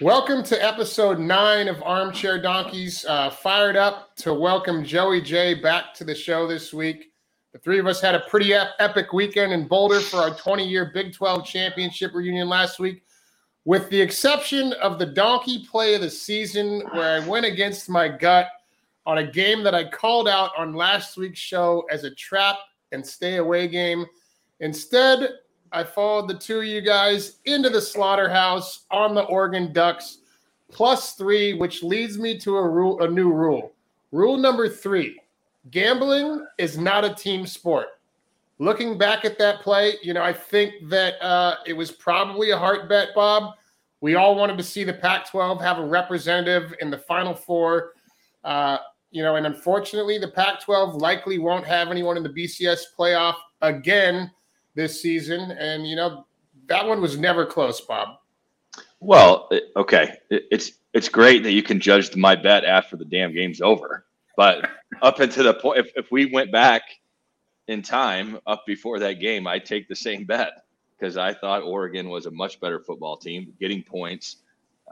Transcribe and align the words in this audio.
Welcome 0.00 0.42
to 0.44 0.64
episode 0.64 1.18
nine 1.18 1.68
of 1.68 1.82
Armchair 1.82 2.40
Donkeys. 2.40 3.04
Uh, 3.04 3.28
fired 3.28 3.76
up 3.76 4.16
to 4.16 4.32
welcome 4.32 4.82
Joey 4.82 5.20
J 5.20 5.52
back 5.52 5.92
to 5.92 6.04
the 6.04 6.14
show 6.14 6.46
this 6.46 6.72
week. 6.72 7.12
The 7.52 7.58
three 7.58 7.78
of 7.78 7.86
us 7.86 8.00
had 8.00 8.14
a 8.14 8.20
pretty 8.20 8.54
ep- 8.54 8.70
epic 8.78 9.12
weekend 9.12 9.52
in 9.52 9.68
Boulder 9.68 10.00
for 10.00 10.16
our 10.16 10.34
20 10.34 10.66
year 10.66 10.90
Big 10.94 11.12
12 11.12 11.44
championship 11.44 12.14
reunion 12.14 12.48
last 12.48 12.78
week, 12.78 13.02
with 13.66 13.90
the 13.90 14.00
exception 14.00 14.72
of 14.80 14.98
the 14.98 15.04
donkey 15.04 15.66
play 15.70 15.94
of 15.96 16.00
the 16.00 16.08
season, 16.08 16.80
where 16.92 17.20
I 17.20 17.28
went 17.28 17.44
against 17.44 17.90
my 17.90 18.08
gut 18.08 18.46
on 19.04 19.18
a 19.18 19.30
game 19.30 19.62
that 19.64 19.74
I 19.74 19.84
called 19.84 20.28
out 20.28 20.52
on 20.56 20.72
last 20.72 21.18
week's 21.18 21.40
show 21.40 21.84
as 21.90 22.04
a 22.04 22.14
trap 22.14 22.56
and 22.92 23.06
stay 23.06 23.36
away 23.36 23.68
game. 23.68 24.06
Instead, 24.60 25.28
I 25.72 25.84
followed 25.84 26.28
the 26.28 26.34
two 26.34 26.58
of 26.60 26.64
you 26.64 26.80
guys 26.80 27.38
into 27.44 27.70
the 27.70 27.80
slaughterhouse 27.80 28.86
on 28.90 29.14
the 29.14 29.22
Oregon 29.24 29.72
Ducks 29.72 30.18
plus 30.70 31.12
three, 31.12 31.54
which 31.54 31.82
leads 31.82 32.18
me 32.18 32.38
to 32.38 32.56
a 32.56 32.68
rule, 32.68 33.02
a 33.02 33.08
new 33.08 33.32
rule. 33.32 33.72
Rule 34.12 34.36
number 34.36 34.68
three: 34.68 35.20
gambling 35.70 36.44
is 36.58 36.78
not 36.78 37.04
a 37.04 37.14
team 37.14 37.46
sport. 37.46 37.88
Looking 38.58 38.98
back 38.98 39.24
at 39.24 39.38
that 39.38 39.60
play, 39.62 39.94
you 40.02 40.12
know, 40.12 40.22
I 40.22 40.32
think 40.32 40.74
that 40.88 41.22
uh, 41.22 41.56
it 41.66 41.72
was 41.72 41.90
probably 41.90 42.50
a 42.50 42.58
heart 42.58 42.88
bet, 42.88 43.08
Bob. 43.14 43.54
We 44.02 44.16
all 44.16 44.34
wanted 44.34 44.58
to 44.58 44.64
see 44.64 44.84
the 44.84 44.92
Pac-12 44.92 45.60
have 45.60 45.78
a 45.78 45.84
representative 45.84 46.74
in 46.80 46.90
the 46.90 46.98
Final 46.98 47.34
Four. 47.34 47.92
Uh, 48.44 48.78
you 49.10 49.22
know, 49.22 49.36
and 49.36 49.46
unfortunately, 49.46 50.18
the 50.18 50.28
Pac-12 50.28 51.00
likely 51.00 51.38
won't 51.38 51.66
have 51.66 51.88
anyone 51.88 52.16
in 52.16 52.22
the 52.22 52.28
BCS 52.28 52.80
playoff 52.98 53.34
again 53.60 54.30
this 54.74 55.00
season, 55.00 55.52
and 55.52 55.86
you 55.86 55.96
know 55.96 56.26
that 56.66 56.86
one 56.86 57.00
was 57.00 57.18
never 57.18 57.46
close, 57.46 57.80
Bob. 57.80 58.18
Well, 59.00 59.48
okay, 59.76 60.16
it's 60.30 60.72
it's 60.92 61.08
great 61.08 61.42
that 61.42 61.52
you 61.52 61.62
can 61.62 61.80
judge 61.80 62.14
my 62.16 62.36
bet 62.36 62.64
after 62.64 62.96
the 62.96 63.04
damn 63.04 63.32
game's 63.32 63.60
over, 63.60 64.06
but 64.36 64.68
up 65.02 65.20
until 65.20 65.44
the 65.44 65.54
point, 65.54 65.78
if, 65.78 65.92
if 65.96 66.10
we 66.10 66.26
went 66.26 66.52
back 66.52 66.82
in 67.68 67.82
time 67.82 68.38
up 68.46 68.64
before 68.66 68.98
that 68.98 69.14
game, 69.14 69.46
I 69.46 69.58
take 69.58 69.88
the 69.88 69.96
same 69.96 70.24
bet 70.24 70.50
because 70.98 71.16
I 71.16 71.32
thought 71.32 71.62
Oregon 71.62 72.08
was 72.08 72.26
a 72.26 72.30
much 72.30 72.60
better 72.60 72.80
football 72.80 73.16
team, 73.16 73.52
getting 73.58 73.82
points. 73.82 74.36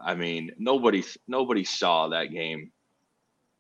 I 0.03 0.15
mean, 0.15 0.53
nobody 0.59 1.05
nobody 1.27 1.65
saw 1.65 2.09
that 2.09 2.27
game 2.27 2.71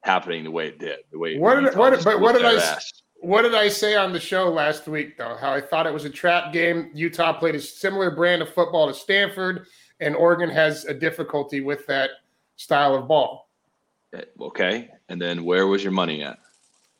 happening 0.02 0.44
the 0.44 0.50
way 0.50 0.68
it 0.68 0.78
did. 0.78 1.00
The 1.10 1.18
way 1.18 1.36
what 1.36 1.60
did, 1.60 1.76
what, 1.76 2.02
but 2.04 2.20
what 2.20 2.34
did 2.34 2.44
I? 2.44 2.54
Ass. 2.54 3.02
What 3.20 3.42
did 3.42 3.54
I 3.54 3.68
say 3.68 3.96
on 3.96 4.12
the 4.12 4.20
show 4.20 4.48
last 4.48 4.86
week, 4.86 5.18
though? 5.18 5.36
How 5.36 5.52
I 5.52 5.60
thought 5.60 5.86
it 5.86 5.92
was 5.92 6.04
a 6.04 6.10
trap 6.10 6.52
game. 6.52 6.90
Utah 6.94 7.32
played 7.32 7.56
a 7.56 7.60
similar 7.60 8.12
brand 8.12 8.42
of 8.42 8.48
football 8.54 8.86
to 8.86 8.94
Stanford, 8.94 9.66
and 10.00 10.14
Oregon 10.14 10.48
has 10.50 10.84
a 10.84 10.94
difficulty 10.94 11.60
with 11.60 11.84
that 11.86 12.10
style 12.56 12.94
of 12.94 13.08
ball. 13.08 13.48
Eh, 14.14 14.22
okay, 14.40 14.90
and 15.08 15.20
then 15.20 15.44
where 15.44 15.66
was 15.66 15.82
your 15.82 15.92
money 15.92 16.22
at? 16.22 16.38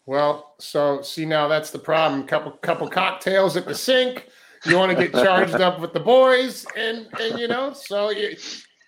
Well, 0.06 0.55
so 0.58 1.02
see 1.02 1.25
now 1.25 1.47
that's 1.47 1.70
the 1.70 1.78
problem. 1.78 2.27
Couple 2.27 2.53
couple 2.53 2.88
cocktails 2.88 3.56
at 3.56 3.66
the 3.66 3.75
sink. 3.75 4.27
You 4.66 4.77
want 4.77 4.91
to 4.91 4.97
get 4.97 5.12
charged 5.12 5.60
up 5.60 5.78
with 5.78 5.92
the 5.92 6.00
boys, 6.00 6.66
and 6.77 7.06
and 7.20 7.38
you 7.38 7.47
know, 7.47 7.72
so 7.72 8.10
you, 8.10 8.36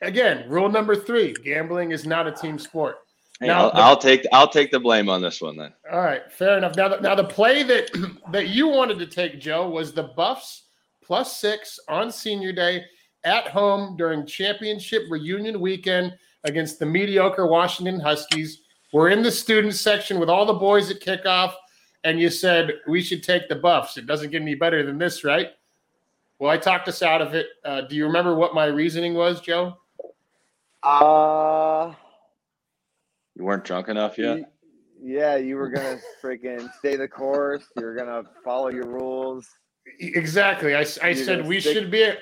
again, 0.03 0.49
rule 0.49 0.69
number 0.69 0.97
three: 0.97 1.33
gambling 1.45 1.93
is 1.93 2.07
not 2.07 2.27
a 2.27 2.33
team 2.33 2.59
sport. 2.59 2.97
Hey, 3.41 3.47
now, 3.47 3.69
I'll, 3.69 3.71
the, 3.71 3.79
I'll, 3.79 3.97
take 3.97 4.27
I'll 4.33 4.49
take 4.49 4.71
the 4.71 4.79
blame 4.79 5.09
on 5.09 5.23
this 5.23 5.41
one 5.41 5.57
then. 5.57 5.73
All 5.91 6.01
right, 6.01 6.31
fair 6.31 6.59
enough. 6.59 6.77
Now, 6.77 6.89
the, 6.89 7.01
now 7.01 7.15
the 7.15 7.25
play 7.25 7.63
that 7.63 7.91
that 8.33 8.49
you 8.49 8.69
wanted 8.69 8.99
to 8.99 9.07
take, 9.07 9.41
Joe, 9.41 9.69
was 9.69 9.93
the 9.93 10.03
Buffs 10.03 10.65
plus 11.03 11.41
six 11.41 11.81
on 11.89 12.13
Senior 12.13 12.53
Day 12.53 12.85
at 13.25 13.49
home 13.49 13.97
during 13.97 14.27
championship 14.27 15.05
reunion 15.09 15.59
weekend 15.59 16.15
against 16.45 16.79
the 16.79 16.87
mediocre 16.87 17.47
Washington 17.47 17.99
Huskies. 17.99 18.61
We're 18.93 19.09
in 19.09 19.23
the 19.23 19.31
student 19.31 19.75
section 19.75 20.19
with 20.19 20.29
all 20.29 20.45
the 20.45 20.53
boys 20.53 20.91
at 20.91 21.01
kickoff, 21.01 21.55
and 22.05 22.21
you 22.21 22.29
said 22.29 22.73
we 22.89 23.01
should 23.01 23.23
take 23.23 23.49
the 23.49 23.57
Buffs. 23.57 23.97
It 23.97 24.07
doesn't 24.07 24.31
get 24.31 24.43
any 24.43 24.55
better 24.55 24.85
than 24.85 24.99
this, 24.99 25.25
right? 25.25 25.49
Well, 26.39 26.51
I 26.51 26.59
talked 26.59 26.89
us 26.89 27.03
out 27.03 27.23
of 27.23 27.35
it. 27.35 27.47
Uh, 27.65 27.83
do 27.83 27.97
you 27.97 28.05
remember 28.05 28.35
what 28.35 28.55
my 28.55 28.67
reasoning 28.67 29.15
was, 29.15 29.41
Joe? 29.41 29.79
Uh 30.83 31.95
you 33.37 33.45
weren't 33.45 33.65
drunk 33.65 33.89
enough 33.89 34.19
yet. 34.19 34.53
Yeah, 35.03 35.37
you 35.37 35.57
were 35.57 35.71
gonna 35.71 35.99
freaking 36.23 36.71
stay 36.79 36.97
the 36.97 37.09
course. 37.09 37.65
You 37.79 37.87
were 37.87 37.95
gonna 37.95 38.25
follow 38.45 38.69
your 38.69 38.87
rules. 38.87 39.49
Exactly. 39.99 40.75
I, 40.75 40.81
I 41.03 41.15
said 41.15 41.47
we 41.47 41.61
stick- 41.61 41.75
should 41.75 41.91
be 41.91 42.13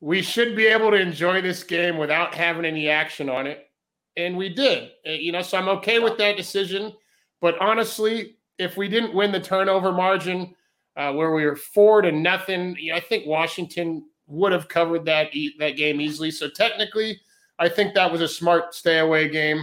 we 0.00 0.22
should 0.22 0.56
be 0.56 0.66
able 0.66 0.90
to 0.90 0.96
enjoy 0.96 1.40
this 1.40 1.62
game 1.62 1.96
without 1.96 2.34
having 2.34 2.64
any 2.64 2.88
action 2.88 3.28
on 3.28 3.46
it, 3.46 3.70
and 4.16 4.36
we 4.36 4.48
did. 4.48 4.90
Uh, 5.06 5.12
you 5.12 5.32
know, 5.32 5.42
so 5.42 5.56
I'm 5.56 5.68
okay 5.68 5.98
with 5.98 6.18
that 6.18 6.36
decision. 6.36 6.92
But 7.40 7.58
honestly, 7.60 8.36
if 8.58 8.76
we 8.76 8.88
didn't 8.88 9.14
win 9.14 9.30
the 9.30 9.40
turnover 9.40 9.92
margin, 9.92 10.54
uh, 10.96 11.12
where 11.12 11.32
we 11.32 11.44
were 11.44 11.56
four 11.56 12.02
to 12.02 12.10
nothing, 12.10 12.76
I 12.92 13.00
think 13.00 13.26
Washington 13.26 14.04
would 14.26 14.52
have 14.52 14.68
covered 14.68 15.04
that 15.04 15.28
that 15.58 15.76
game 15.76 16.00
easily. 16.00 16.30
So 16.30 16.48
technically, 16.48 17.20
I 17.58 17.68
think 17.68 17.94
that 17.94 18.10
was 18.10 18.20
a 18.20 18.28
smart 18.28 18.74
stay 18.74 18.98
away 18.98 19.28
game. 19.28 19.62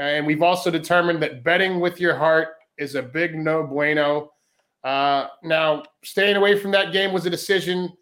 And 0.00 0.26
we've 0.26 0.42
also 0.42 0.70
determined 0.70 1.22
that 1.22 1.44
betting 1.44 1.78
with 1.78 2.00
your 2.00 2.16
heart 2.16 2.54
is 2.78 2.94
a 2.94 3.02
big 3.02 3.34
no 3.34 3.62
bueno. 3.62 4.32
Uh, 4.82 5.26
now, 5.42 5.82
staying 6.02 6.36
away 6.36 6.58
from 6.58 6.70
that 6.70 6.90
game 6.90 7.12
was 7.12 7.26
a 7.26 7.30
decision 7.30 7.92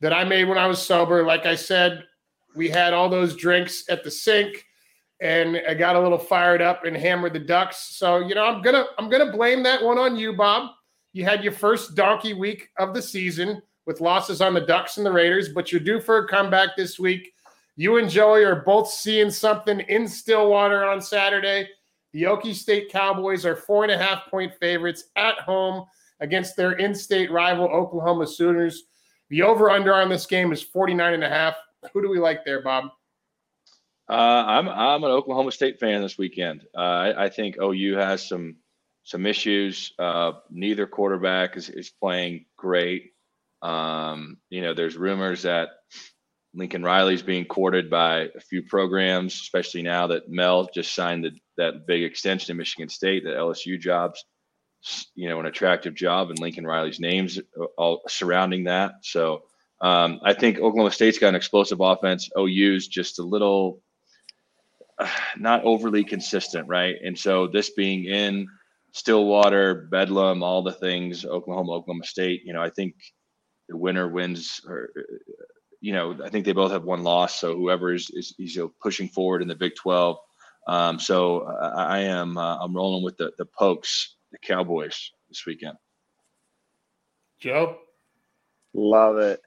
that 0.00 0.12
I 0.12 0.22
made 0.22 0.44
when 0.44 0.56
I 0.56 0.68
was 0.68 0.80
sober. 0.80 1.24
Like 1.24 1.46
I 1.46 1.56
said, 1.56 2.04
we 2.54 2.68
had 2.68 2.94
all 2.94 3.08
those 3.08 3.34
drinks 3.34 3.82
at 3.90 4.04
the 4.04 4.10
sink, 4.10 4.64
and 5.20 5.60
I 5.68 5.74
got 5.74 5.96
a 5.96 6.00
little 6.00 6.16
fired 6.16 6.62
up 6.62 6.84
and 6.84 6.96
hammered 6.96 7.32
the 7.32 7.40
Ducks. 7.40 7.96
So 7.96 8.18
you 8.18 8.36
know, 8.36 8.44
I'm 8.44 8.62
gonna 8.62 8.84
I'm 8.96 9.08
gonna 9.08 9.32
blame 9.32 9.64
that 9.64 9.82
one 9.82 9.98
on 9.98 10.16
you, 10.16 10.34
Bob. 10.34 10.70
You 11.12 11.24
had 11.24 11.42
your 11.42 11.52
first 11.52 11.96
donkey 11.96 12.34
week 12.34 12.68
of 12.78 12.94
the 12.94 13.02
season 13.02 13.60
with 13.84 14.00
losses 14.00 14.40
on 14.40 14.54
the 14.54 14.60
Ducks 14.60 14.96
and 14.96 15.04
the 15.04 15.10
Raiders, 15.10 15.48
but 15.48 15.72
you're 15.72 15.80
due 15.80 16.00
for 16.00 16.18
a 16.18 16.28
comeback 16.28 16.76
this 16.76 17.00
week. 17.00 17.32
You 17.78 17.98
and 17.98 18.10
Joey 18.10 18.42
are 18.42 18.64
both 18.66 18.90
seeing 18.90 19.30
something 19.30 19.78
in 19.78 20.08
Stillwater 20.08 20.84
on 20.84 21.00
Saturday. 21.00 21.68
The 22.12 22.24
Okie 22.24 22.52
State 22.52 22.90
Cowboys 22.90 23.46
are 23.46 23.54
four 23.54 23.84
and 23.84 23.92
a 23.92 23.96
half 23.96 24.28
point 24.28 24.52
favorites 24.58 25.04
at 25.14 25.38
home 25.38 25.84
against 26.18 26.56
their 26.56 26.72
in 26.72 26.92
state 26.92 27.30
rival, 27.30 27.66
Oklahoma 27.66 28.26
Sooners. 28.26 28.82
The 29.30 29.42
over 29.42 29.70
under 29.70 29.94
on 29.94 30.08
this 30.08 30.26
game 30.26 30.52
is 30.52 30.60
49 30.60 31.14
and 31.14 31.22
a 31.22 31.28
half. 31.28 31.54
Who 31.92 32.02
do 32.02 32.08
we 32.08 32.18
like 32.18 32.44
there, 32.44 32.64
Bob? 32.64 32.86
Uh, 34.10 34.12
I'm 34.12 34.68
I'm 34.68 35.04
an 35.04 35.12
Oklahoma 35.12 35.52
State 35.52 35.78
fan 35.78 36.02
this 36.02 36.18
weekend. 36.18 36.64
Uh, 36.76 36.80
I, 36.80 37.26
I, 37.26 37.28
think 37.28 37.58
OU 37.62 37.94
has 37.98 38.26
some 38.26 38.56
some 39.04 39.24
issues. 39.24 39.92
Uh, 40.00 40.32
neither 40.50 40.88
quarterback 40.88 41.56
is, 41.56 41.68
is 41.68 41.90
playing 41.90 42.46
great. 42.56 43.12
Um, 43.62 44.38
you 44.50 44.62
know, 44.62 44.74
there's 44.74 44.96
rumors 44.96 45.42
that 45.42 45.68
Lincoln 46.58 46.82
Riley's 46.82 47.22
being 47.22 47.44
courted 47.44 47.88
by 47.88 48.28
a 48.36 48.40
few 48.40 48.62
programs, 48.62 49.34
especially 49.34 49.82
now 49.82 50.08
that 50.08 50.28
Mel 50.28 50.68
just 50.74 50.92
signed 50.92 51.24
the, 51.24 51.30
that 51.56 51.86
big 51.86 52.02
extension 52.02 52.50
in 52.50 52.56
Michigan 52.56 52.88
State, 52.88 53.22
that 53.24 53.36
LSU 53.36 53.78
jobs, 53.78 54.24
you 55.14 55.28
know, 55.28 55.38
an 55.38 55.46
attractive 55.46 55.94
job, 55.94 56.30
and 56.30 56.38
Lincoln 56.40 56.66
Riley's 56.66 56.98
names 56.98 57.38
all 57.76 58.02
surrounding 58.08 58.64
that. 58.64 58.94
So 59.02 59.44
um, 59.80 60.20
I 60.24 60.34
think 60.34 60.58
Oklahoma 60.58 60.90
State's 60.90 61.18
got 61.18 61.28
an 61.28 61.36
explosive 61.36 61.80
offense. 61.80 62.28
OU's 62.36 62.88
just 62.88 63.20
a 63.20 63.22
little 63.22 63.80
uh, 64.98 65.08
not 65.36 65.64
overly 65.64 66.02
consistent, 66.02 66.66
right? 66.66 66.96
And 67.04 67.16
so 67.16 67.46
this 67.46 67.70
being 67.70 68.06
in 68.06 68.48
Stillwater, 68.92 69.86
Bedlam, 69.92 70.42
all 70.42 70.62
the 70.62 70.72
things, 70.72 71.24
Oklahoma, 71.24 71.72
Oklahoma 71.72 72.04
State, 72.04 72.42
you 72.44 72.52
know, 72.52 72.62
I 72.62 72.70
think 72.70 72.96
the 73.68 73.76
winner 73.76 74.08
wins 74.08 74.60
or 74.66 74.90
you 75.80 75.92
know, 75.92 76.16
I 76.24 76.28
think 76.28 76.44
they 76.44 76.52
both 76.52 76.72
have 76.72 76.84
one 76.84 77.02
loss. 77.02 77.40
So 77.40 77.56
whoever 77.56 77.92
is, 77.92 78.10
is, 78.10 78.34
is 78.38 78.54
you 78.54 78.62
know, 78.62 78.72
pushing 78.82 79.08
forward 79.08 79.42
in 79.42 79.48
the 79.48 79.54
Big 79.54 79.74
12. 79.76 80.18
Um, 80.66 80.98
so 80.98 81.44
I, 81.44 81.84
I 81.84 81.98
am 82.00 82.36
uh, 82.36 82.58
I'm 82.58 82.76
rolling 82.76 83.02
with 83.02 83.16
the 83.16 83.32
the 83.38 83.46
Pokes, 83.46 84.16
the 84.32 84.38
Cowboys 84.38 85.12
this 85.28 85.46
weekend. 85.46 85.78
Joe, 87.40 87.78
love 88.74 89.16
it. 89.16 89.40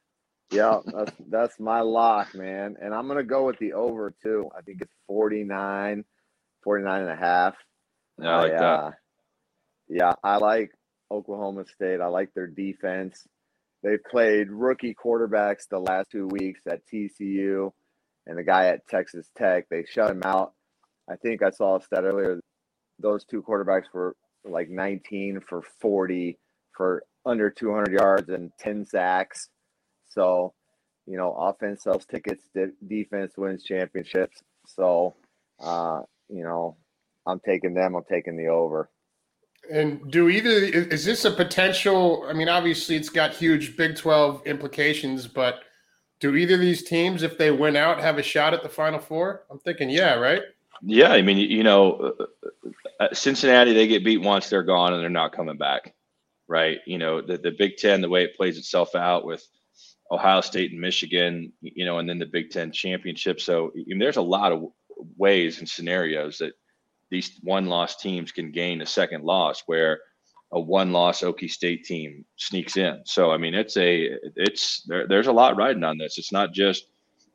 Yeah, 0.51 0.79
that's 0.85 1.11
that's 1.29 1.59
my 1.59 1.81
lock, 1.81 2.33
man. 2.33 2.75
And 2.81 2.93
I'm 2.93 3.07
gonna 3.07 3.23
go 3.23 3.45
with 3.45 3.59
the 3.59 3.73
over 3.73 4.13
too. 4.23 4.49
I 4.57 4.61
think 4.61 4.81
it's 4.81 4.93
49, 5.07 6.03
49 6.63 7.01
and 7.01 7.09
a 7.09 7.15
half. 7.15 7.55
Yeah, 8.19 8.29
I 8.29 8.41
like 8.41 8.53
I, 8.53 8.57
that. 8.57 8.63
Uh, 8.63 8.91
yeah, 9.89 10.13
I 10.23 10.37
like 10.37 10.71
Oklahoma 11.11 11.65
State. 11.67 12.01
I 12.01 12.07
like 12.07 12.33
their 12.33 12.47
defense. 12.47 13.27
They've 13.83 14.03
played 14.09 14.49
rookie 14.49 14.95
quarterbacks 14.95 15.67
the 15.69 15.79
last 15.79 16.11
two 16.11 16.27
weeks 16.27 16.61
at 16.67 16.81
TCU 16.87 17.71
and 18.27 18.37
the 18.37 18.43
guy 18.43 18.67
at 18.67 18.87
Texas 18.87 19.27
Tech. 19.35 19.67
They 19.69 19.85
shut 19.85 20.11
him 20.11 20.21
out. 20.23 20.53
I 21.09 21.15
think 21.15 21.41
I 21.41 21.49
saw 21.49 21.77
a 21.77 21.81
stat 21.81 22.03
earlier. 22.03 22.39
Those 22.99 23.25
two 23.25 23.41
quarterbacks 23.41 23.85
were 23.93 24.15
like 24.45 24.69
19 24.69 25.41
for 25.47 25.63
40 25.79 26.37
for 26.75 27.03
under 27.25 27.49
200 27.49 27.91
yards 27.91 28.29
and 28.29 28.51
10 28.59 28.85
sacks. 28.85 29.49
So, 30.09 30.53
you 31.07 31.17
know, 31.17 31.33
offense 31.33 31.83
sells 31.83 32.05
tickets, 32.05 32.43
defense 32.87 33.33
wins 33.37 33.63
championships. 33.63 34.41
So, 34.67 35.15
uh, 35.59 36.01
you 36.29 36.43
know, 36.43 36.77
I'm 37.25 37.39
taking 37.39 37.73
them. 37.73 37.95
I'm 37.95 38.03
taking 38.09 38.37
the 38.37 38.47
over. 38.47 38.89
And 39.69 40.11
do 40.11 40.29
either 40.29 40.49
is 40.49 41.05
this 41.05 41.25
a 41.25 41.31
potential? 41.31 42.25
I 42.27 42.33
mean, 42.33 42.49
obviously, 42.49 42.95
it's 42.95 43.09
got 43.09 43.33
huge 43.33 43.77
Big 43.77 43.95
Twelve 43.95 44.45
implications, 44.45 45.27
but 45.27 45.59
do 46.19 46.35
either 46.35 46.55
of 46.55 46.61
these 46.61 46.83
teams, 46.83 47.23
if 47.23 47.37
they 47.37 47.51
win 47.51 47.75
out, 47.75 47.99
have 47.99 48.17
a 48.17 48.23
shot 48.23 48.53
at 48.53 48.63
the 48.63 48.69
Final 48.69 48.99
Four? 48.99 49.43
I'm 49.49 49.59
thinking, 49.59 49.89
yeah, 49.89 50.15
right. 50.15 50.41
Yeah, 50.83 51.11
I 51.11 51.21
mean, 51.21 51.37
you 51.37 51.63
know, 51.63 52.13
uh, 52.99 53.07
Cincinnati 53.13 53.73
they 53.73 53.87
get 53.87 54.03
beat 54.03 54.21
once, 54.21 54.49
they're 54.49 54.63
gone, 54.63 54.93
and 54.93 55.01
they're 55.01 55.09
not 55.09 55.31
coming 55.31 55.57
back, 55.57 55.93
right? 56.47 56.79
You 56.85 56.97
know, 56.97 57.21
the 57.21 57.37
the 57.37 57.51
Big 57.51 57.77
Ten, 57.77 58.01
the 58.01 58.09
way 58.09 58.23
it 58.23 58.35
plays 58.35 58.57
itself 58.57 58.95
out 58.95 59.25
with 59.25 59.47
Ohio 60.11 60.41
State 60.41 60.71
and 60.71 60.81
Michigan, 60.81 61.53
you 61.61 61.85
know, 61.85 61.99
and 61.99 62.09
then 62.09 62.19
the 62.19 62.25
Big 62.25 62.49
Ten 62.49 62.71
championship. 62.71 63.39
So 63.39 63.71
I 63.75 63.83
mean, 63.87 63.99
there's 63.99 64.17
a 64.17 64.21
lot 64.21 64.51
of 64.51 64.65
ways 65.17 65.59
and 65.59 65.69
scenarios 65.69 66.37
that 66.39 66.53
these 67.11 67.39
one 67.43 67.67
loss 67.67 67.97
teams 67.97 68.31
can 68.31 68.51
gain 68.51 68.81
a 68.81 68.85
second 68.85 69.23
loss 69.23 69.61
where 69.67 69.99
a 70.53 70.59
one 70.59 70.91
loss 70.91 71.21
Okie 71.21 71.51
State 71.51 71.83
team 71.83 72.25
sneaks 72.37 72.77
in. 72.77 73.01
So 73.05 73.31
I 73.31 73.37
mean 73.37 73.53
it's 73.53 73.77
a 73.77 74.17
it's 74.35 74.81
there, 74.87 75.07
there's 75.07 75.27
a 75.27 75.31
lot 75.31 75.57
riding 75.57 75.83
on 75.83 75.97
this. 75.97 76.17
It's 76.17 76.31
not 76.31 76.53
just 76.53 76.87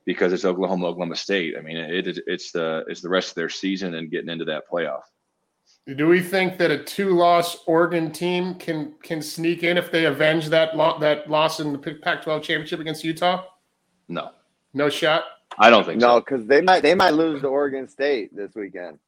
because 0.04 0.32
it's 0.32 0.44
Oklahoma 0.44 0.86
Oklahoma 0.86 1.16
State. 1.16 1.54
I 1.56 1.60
mean 1.60 1.76
it, 1.76 2.18
it's 2.26 2.50
the 2.50 2.84
it's 2.88 3.02
the 3.02 3.08
rest 3.08 3.28
of 3.30 3.34
their 3.36 3.48
season 3.48 3.94
and 3.94 4.10
getting 4.10 4.30
into 4.30 4.46
that 4.46 4.68
playoff. 4.68 5.02
Do 5.94 6.08
we 6.08 6.20
think 6.20 6.58
that 6.58 6.72
a 6.72 6.82
two-loss 6.82 7.58
Oregon 7.66 8.10
team 8.10 8.54
can 8.56 8.94
can 9.02 9.22
sneak 9.22 9.62
in 9.62 9.76
if 9.76 9.92
they 9.92 10.06
avenge 10.06 10.48
that 10.48 10.76
lo- 10.76 10.98
that 10.98 11.30
loss 11.30 11.60
in 11.60 11.72
the 11.72 11.78
Pac-12 11.78 12.42
championship 12.42 12.80
against 12.80 13.04
Utah? 13.04 13.44
No, 14.08 14.30
no 14.74 14.88
shot. 14.88 15.24
I 15.58 15.70
don't 15.70 15.86
think 15.86 16.00
no, 16.00 16.20
because 16.20 16.46
they 16.46 16.60
might 16.60 16.82
they 16.82 16.94
might 16.94 17.14
lose 17.14 17.42
to 17.42 17.48
Oregon 17.48 17.88
State 17.88 18.34
this 18.34 18.54
weekend. 18.54 18.98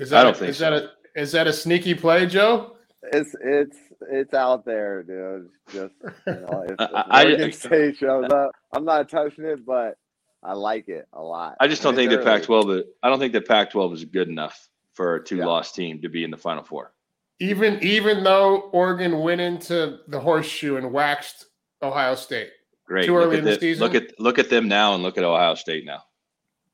Is 0.00 0.10
that 0.10 0.20
I 0.20 0.22
don't 0.24 0.34
a, 0.34 0.38
think 0.38 0.50
is 0.50 0.58
so. 0.58 0.70
that 0.70 0.72
a 0.72 0.90
is 1.14 1.32
that 1.32 1.46
a 1.46 1.52
sneaky 1.52 1.94
play, 1.94 2.26
Joe? 2.26 2.76
It's 3.12 3.36
it's 3.44 3.76
it's 4.10 4.32
out 4.32 4.64
there, 4.64 5.02
dude. 5.02 5.50
Just 5.70 5.94
you 6.26 6.32
know, 6.32 6.64
if, 6.68 6.76
if 6.80 6.90
I, 6.92 7.24
Oregon 7.24 7.48
I, 7.48 7.50
State 7.50 7.96
shows 7.98 8.30
up, 8.30 8.50
I'm 8.72 8.86
not 8.86 9.10
touching 9.10 9.44
it, 9.44 9.66
but 9.66 9.98
I 10.42 10.54
like 10.54 10.88
it 10.88 11.06
a 11.12 11.22
lot. 11.22 11.56
I 11.60 11.68
just 11.68 11.82
don't 11.82 11.94
think 11.94 12.10
the 12.10 12.18
Pac-12. 12.18 12.82
I 13.02 13.10
don't 13.10 13.18
think 13.18 13.34
the 13.34 13.42
Pac-12 13.42 13.92
is 13.92 14.04
good 14.06 14.28
enough 14.28 14.70
for 14.94 15.16
a 15.16 15.24
two-loss 15.24 15.76
yeah. 15.76 15.84
team 15.84 16.02
to 16.02 16.08
be 16.08 16.24
in 16.24 16.30
the 16.30 16.38
Final 16.38 16.64
Four. 16.64 16.94
Even 17.38 17.78
even 17.82 18.24
though 18.24 18.70
Oregon 18.72 19.18
went 19.18 19.42
into 19.42 19.98
the 20.08 20.18
horseshoe 20.18 20.76
and 20.76 20.92
waxed 20.92 21.46
Ohio 21.82 22.14
State. 22.14 22.52
Great. 22.86 23.04
Too 23.04 23.16
early 23.16 23.38
in 23.38 23.44
the, 23.44 23.50
the 23.50 23.60
season. 23.60 23.84
Look 23.84 23.94
at 23.94 24.18
look 24.18 24.38
at 24.38 24.48
them 24.48 24.66
now 24.66 24.94
and 24.94 25.02
look 25.02 25.18
at 25.18 25.24
Ohio 25.24 25.54
State 25.56 25.84
now. 25.84 26.04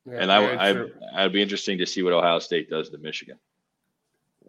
Yeah, 0.06 0.18
and 0.20 0.32
I, 0.32 0.70
I, 0.70 0.84
I'd 1.14 1.32
be 1.32 1.42
interesting 1.42 1.78
to 1.78 1.86
see 1.86 2.02
what 2.02 2.12
Ohio 2.12 2.38
State 2.38 2.70
does 2.70 2.90
to 2.90 2.98
Michigan. 2.98 3.38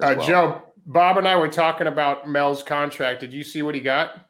Uh, 0.02 0.16
well. 0.18 0.28
Joe, 0.28 0.62
Bob 0.86 1.18
and 1.18 1.28
I 1.28 1.36
were 1.36 1.48
talking 1.48 1.88
about 1.88 2.30
Mel's 2.30 2.62
contract. 2.62 3.20
Did 3.20 3.34
you 3.34 3.44
see 3.44 3.64
what 3.64 3.74
he 3.74 3.82
got? 3.82 4.28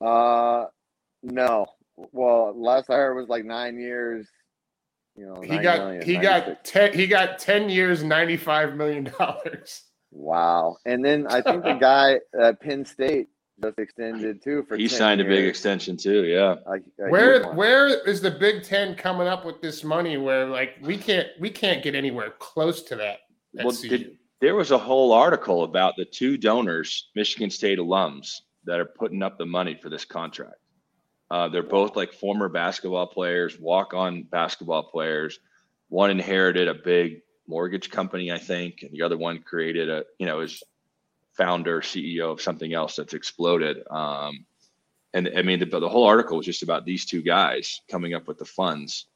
Uh, 0.00 0.66
no. 1.22 1.66
Well, 1.96 2.52
last 2.54 2.90
I 2.90 2.94
heard 2.94 3.14
was 3.14 3.28
like 3.28 3.44
nine 3.44 3.78
years. 3.78 4.28
You 5.16 5.26
know, 5.26 5.40
he 5.40 5.58
got 5.58 5.78
million, 5.78 6.02
he 6.02 6.14
96. 6.14 6.22
got 6.22 6.64
ten 6.64 6.92
he 6.94 7.06
got 7.06 7.38
ten 7.38 7.68
years, 7.68 8.02
ninety 8.02 8.36
five 8.36 8.76
million 8.76 9.04
dollars. 9.18 9.82
Wow! 10.10 10.76
And 10.86 11.04
then 11.04 11.26
I 11.28 11.42
think 11.42 11.64
the 11.64 11.74
guy 11.80 12.20
at 12.38 12.60
Penn 12.60 12.84
State 12.84 13.28
just 13.62 13.78
extended 13.78 14.42
too 14.42 14.64
for. 14.64 14.76
He 14.76 14.88
signed 14.88 15.20
years. 15.20 15.32
a 15.32 15.36
big 15.36 15.46
extension 15.46 15.96
too. 15.96 16.24
Yeah. 16.24 16.56
where 16.96 17.52
where 17.52 17.88
is 18.08 18.20
the 18.20 18.30
Big 18.30 18.62
Ten 18.64 18.94
coming 18.94 19.28
up 19.28 19.44
with 19.44 19.60
this 19.60 19.84
money? 19.84 20.16
Where 20.16 20.46
like 20.46 20.76
we 20.82 20.96
can't 20.96 21.28
we 21.40 21.50
can't 21.50 21.82
get 21.82 21.94
anywhere 21.94 22.30
close 22.38 22.82
to 22.84 22.96
that. 22.96 23.20
Well, 23.54 23.72
did, 23.72 24.18
there 24.40 24.54
was 24.54 24.70
a 24.70 24.78
whole 24.78 25.12
article 25.12 25.64
about 25.64 25.94
the 25.96 26.04
two 26.04 26.36
donors, 26.36 27.10
Michigan 27.14 27.50
State 27.50 27.78
alums, 27.78 28.40
that 28.64 28.80
are 28.80 28.86
putting 28.86 29.22
up 29.22 29.38
the 29.38 29.46
money 29.46 29.78
for 29.80 29.88
this 29.88 30.04
contract. 30.04 30.56
Uh, 31.30 31.48
they're 31.48 31.62
both 31.62 31.96
like 31.96 32.12
former 32.12 32.48
basketball 32.48 33.06
players, 33.06 33.58
walk-on 33.58 34.24
basketball 34.24 34.82
players. 34.82 35.38
One 35.88 36.10
inherited 36.10 36.68
a 36.68 36.74
big 36.74 37.20
mortgage 37.46 37.90
company, 37.90 38.32
I 38.32 38.38
think, 38.38 38.82
and 38.82 38.90
the 38.92 39.02
other 39.02 39.16
one 39.16 39.42
created 39.42 39.88
a, 39.88 40.04
you 40.18 40.26
know, 40.26 40.40
is 40.40 40.62
founder, 41.36 41.80
CEO 41.80 42.32
of 42.32 42.40
something 42.40 42.72
else 42.72 42.96
that's 42.96 43.14
exploded. 43.14 43.82
Um, 43.90 44.44
and 45.14 45.30
I 45.36 45.42
mean, 45.42 45.58
the, 45.58 45.66
the 45.66 45.88
whole 45.88 46.06
article 46.06 46.38
was 46.38 46.46
just 46.46 46.62
about 46.62 46.84
these 46.84 47.04
two 47.04 47.22
guys 47.22 47.80
coming 47.90 48.14
up 48.14 48.26
with 48.26 48.38
the 48.38 48.44
funds 48.44 49.06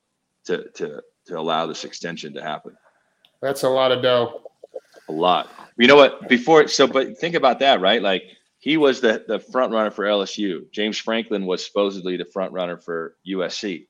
to 0.47 0.69
to 0.75 1.03
to 1.27 1.39
allow 1.39 1.67
this 1.67 1.85
extension 1.85 2.35
to 2.35 2.43
happen. 2.43 2.77
That's 3.43 3.63
a 3.63 3.69
lot 3.69 3.93
of 3.93 4.03
dough. 4.03 4.43
A 5.09 5.13
lot. 5.13 5.49
You 5.79 5.87
know 5.87 5.97
what? 5.97 6.29
Before 6.29 6.67
so, 6.69 6.87
but 6.87 7.19
think 7.19 7.35
about 7.35 7.61
that, 7.61 7.81
right? 7.81 8.03
Like 8.03 8.25
he 8.59 8.77
was 8.77 9.01
the 9.01 9.25
the 9.27 9.39
front 9.39 9.73
runner 9.73 9.91
for 9.91 10.05
LSU. 10.05 10.71
James 10.73 10.99
Franklin 10.99 11.47
was 11.47 11.65
supposedly 11.65 12.17
the 12.17 12.25
front 12.25 12.53
runner 12.53 12.77
for 12.77 13.17
USC. 13.27 13.87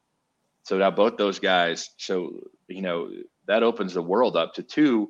So 0.63 0.79
now 0.79 0.91
both 0.91 1.17
those 1.17 1.39
guys. 1.39 1.91
So 1.97 2.41
you 2.69 2.83
know 2.83 3.11
that 3.47 3.63
opens 3.63 3.95
the 3.95 4.03
world 4.03 4.37
up 4.37 4.55
to 4.55 4.63
two 4.63 5.09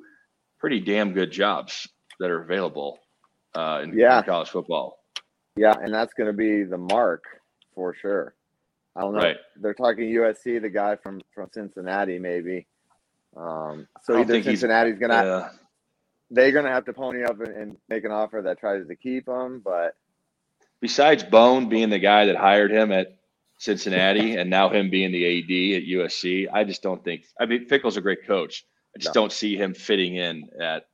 pretty 0.59 0.79
damn 0.79 1.13
good 1.13 1.31
jobs 1.31 1.87
that 2.19 2.31
are 2.31 2.41
available 2.41 2.99
uh, 3.57 3.81
in, 3.83 3.97
yeah. 3.97 4.19
in 4.19 4.25
college 4.25 4.49
football. 4.49 4.99
Yeah, 5.55 5.73
and 5.81 5.93
that's 5.93 6.13
going 6.13 6.27
to 6.27 6.37
be 6.37 6.63
the 6.63 6.77
mark 6.77 7.23
for 7.73 7.95
sure. 7.95 8.35
I 8.95 9.01
don't 9.01 9.13
know. 9.13 9.19
Right. 9.19 9.37
They're 9.55 9.73
talking 9.73 10.05
USC, 10.05 10.61
the 10.61 10.69
guy 10.69 10.95
from 10.95 11.21
from 11.33 11.49
Cincinnati, 11.53 12.19
maybe. 12.19 12.67
Um, 13.35 13.87
so 14.03 14.19
either 14.19 14.41
Cincinnati's 14.41 14.97
going 14.97 15.11
to 15.11 15.15
yeah. 15.15 15.49
they're 16.31 16.51
going 16.51 16.65
to 16.65 16.71
have 16.71 16.85
to 16.85 16.93
pony 16.93 17.23
up 17.23 17.39
and, 17.39 17.55
and, 17.55 17.77
make 17.87 18.03
an 18.03 18.11
offer 18.11 18.41
that 18.43 18.59
tries 18.59 18.87
to 18.87 18.95
keep 18.95 19.27
him. 19.27 19.61
But 19.63 19.95
besides 20.81 21.23
Bohn 21.23 21.69
being 21.69 21.89
the 21.89 21.99
guy 21.99 22.25
that 22.25 22.35
hired 22.35 22.71
him 22.71 22.91
at 22.91 23.17
Cincinnati, 23.59 24.35
and 24.37 24.49
now 24.49 24.69
him 24.69 24.89
being 24.89 25.11
the 25.11 25.25
AD 25.25 25.83
at 25.83 25.87
USC, 25.87 26.47
I 26.51 26.63
just 26.63 26.81
don't 26.81 27.03
think. 27.03 27.25
I 27.39 27.45
mean, 27.45 27.67
Fickell's 27.67 27.97
a 27.97 28.01
great 28.01 28.25
coach. 28.25 28.65
I 28.95 28.99
just 28.99 29.13
no. 29.13 29.21
don't 29.21 29.31
see 29.31 29.55
him 29.55 29.75
fitting 29.75 30.15
in 30.15 30.49
at 30.59 30.87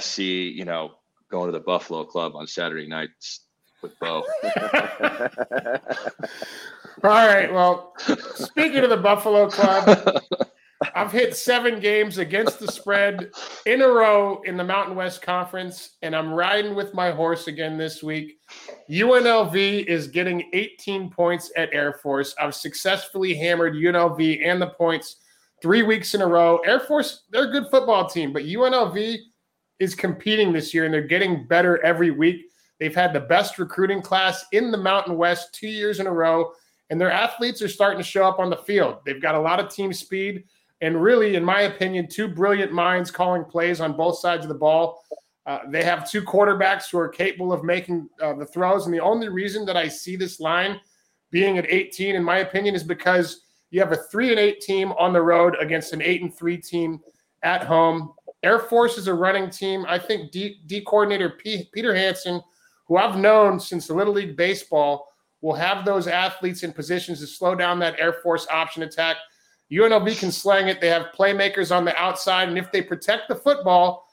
SC. 0.00 0.18
You 0.18 0.64
know, 0.64 0.92
going 1.32 1.46
to 1.46 1.58
the 1.58 1.64
Buffalo 1.64 2.04
Club 2.04 2.36
on 2.36 2.46
Saturday 2.46 2.86
nights 2.86 3.46
with 3.82 3.98
Bo. 3.98 4.22
All 7.02 7.26
right. 7.26 7.52
Well, 7.52 7.94
speaking 8.34 8.84
of 8.84 8.90
the 8.90 8.98
Buffalo 8.98 9.48
Club, 9.48 10.20
I've 10.94 11.10
hit 11.10 11.34
seven 11.34 11.80
games 11.80 12.18
against 12.18 12.60
the 12.60 12.70
spread 12.70 13.30
in 13.64 13.80
a 13.80 13.88
row 13.88 14.42
in 14.44 14.58
the 14.58 14.64
Mountain 14.64 14.94
West 14.94 15.22
Conference, 15.22 15.96
and 16.02 16.14
I'm 16.14 16.34
riding 16.34 16.74
with 16.74 16.92
my 16.92 17.10
horse 17.10 17.48
again 17.48 17.78
this 17.78 18.02
week. 18.02 18.38
UNLV 18.90 19.86
is 19.86 20.08
getting 20.08 20.50
18 20.52 21.10
points 21.10 21.50
at 21.56 21.72
Air 21.72 21.94
Force. 21.94 22.34
I've 22.38 22.54
successfully 22.54 23.34
hammered 23.34 23.72
UNLV 23.72 24.46
and 24.46 24.60
the 24.60 24.68
points 24.68 25.16
three 25.62 25.82
weeks 25.82 26.14
in 26.14 26.20
a 26.20 26.26
row. 26.26 26.58
Air 26.58 26.80
Force, 26.80 27.22
they're 27.30 27.48
a 27.48 27.52
good 27.52 27.68
football 27.70 28.06
team, 28.06 28.34
but 28.34 28.42
UNLV 28.42 29.16
is 29.78 29.94
competing 29.94 30.52
this 30.52 30.72
year 30.72 30.84
and 30.84 30.94
they're 30.94 31.02
getting 31.02 31.46
better 31.46 31.82
every 31.84 32.10
week. 32.10 32.46
They've 32.78 32.94
had 32.94 33.12
the 33.12 33.20
best 33.20 33.58
recruiting 33.58 34.02
class 34.02 34.44
in 34.52 34.70
the 34.70 34.78
Mountain 34.78 35.16
West 35.16 35.54
two 35.54 35.68
years 35.68 36.00
in 36.00 36.06
a 36.06 36.12
row, 36.12 36.52
and 36.90 37.00
their 37.00 37.12
athletes 37.12 37.62
are 37.62 37.68
starting 37.68 37.98
to 37.98 38.04
show 38.04 38.24
up 38.24 38.38
on 38.38 38.50
the 38.50 38.56
field. 38.56 38.98
They've 39.06 39.22
got 39.22 39.36
a 39.36 39.40
lot 39.40 39.60
of 39.60 39.72
team 39.72 39.92
speed, 39.92 40.44
and 40.80 41.00
really, 41.00 41.36
in 41.36 41.44
my 41.44 41.62
opinion, 41.62 42.08
two 42.08 42.26
brilliant 42.26 42.72
minds 42.72 43.10
calling 43.10 43.44
plays 43.44 43.80
on 43.80 43.96
both 43.96 44.18
sides 44.18 44.44
of 44.44 44.48
the 44.48 44.56
ball. 44.56 45.00
Uh, 45.46 45.60
they 45.70 45.84
have 45.84 46.10
two 46.10 46.22
quarterbacks 46.22 46.90
who 46.90 46.98
are 46.98 47.08
capable 47.08 47.52
of 47.52 47.62
making 47.62 48.08
uh, 48.20 48.34
the 48.34 48.46
throws, 48.46 48.86
and 48.86 48.94
the 48.94 49.00
only 49.00 49.28
reason 49.28 49.64
that 49.66 49.76
I 49.76 49.86
see 49.86 50.16
this 50.16 50.40
line 50.40 50.80
being 51.30 51.58
at 51.58 51.70
18, 51.70 52.14
in 52.14 52.22
my 52.24 52.38
opinion, 52.38 52.74
is 52.74 52.84
because 52.84 53.42
you 53.70 53.80
have 53.80 53.92
a 53.92 53.96
three 53.96 54.30
and 54.30 54.38
eight 54.38 54.60
team 54.60 54.92
on 54.92 55.12
the 55.12 55.22
road 55.22 55.56
against 55.58 55.92
an 55.92 56.02
eight 56.02 56.22
and 56.22 56.34
three 56.34 56.58
team 56.58 57.00
at 57.42 57.64
home. 57.64 58.12
Air 58.42 58.58
Force 58.58 58.98
is 58.98 59.06
a 59.06 59.14
running 59.14 59.50
team. 59.50 59.84
I 59.88 59.98
think 59.98 60.32
D, 60.32 60.60
D 60.66 60.80
coordinator 60.80 61.30
P, 61.30 61.68
Peter 61.72 61.94
Hansen, 61.94 62.42
who 62.86 62.96
I've 62.96 63.16
known 63.16 63.60
since 63.60 63.86
the 63.86 63.94
Little 63.94 64.14
League 64.14 64.36
Baseball, 64.36 65.08
will 65.40 65.54
have 65.54 65.84
those 65.84 66.06
athletes 66.06 66.62
in 66.62 66.72
positions 66.72 67.20
to 67.20 67.26
slow 67.26 67.54
down 67.54 67.78
that 67.80 67.98
Air 67.98 68.14
Force 68.14 68.46
option 68.50 68.82
attack. 68.82 69.16
UNLV 69.70 70.18
can 70.18 70.30
slang 70.30 70.68
it. 70.68 70.80
They 70.80 70.88
have 70.88 71.12
playmakers 71.16 71.74
on 71.74 71.84
the 71.84 71.96
outside, 71.96 72.48
and 72.48 72.58
if 72.58 72.70
they 72.70 72.82
protect 72.82 73.28
the 73.28 73.34
football, 73.34 74.08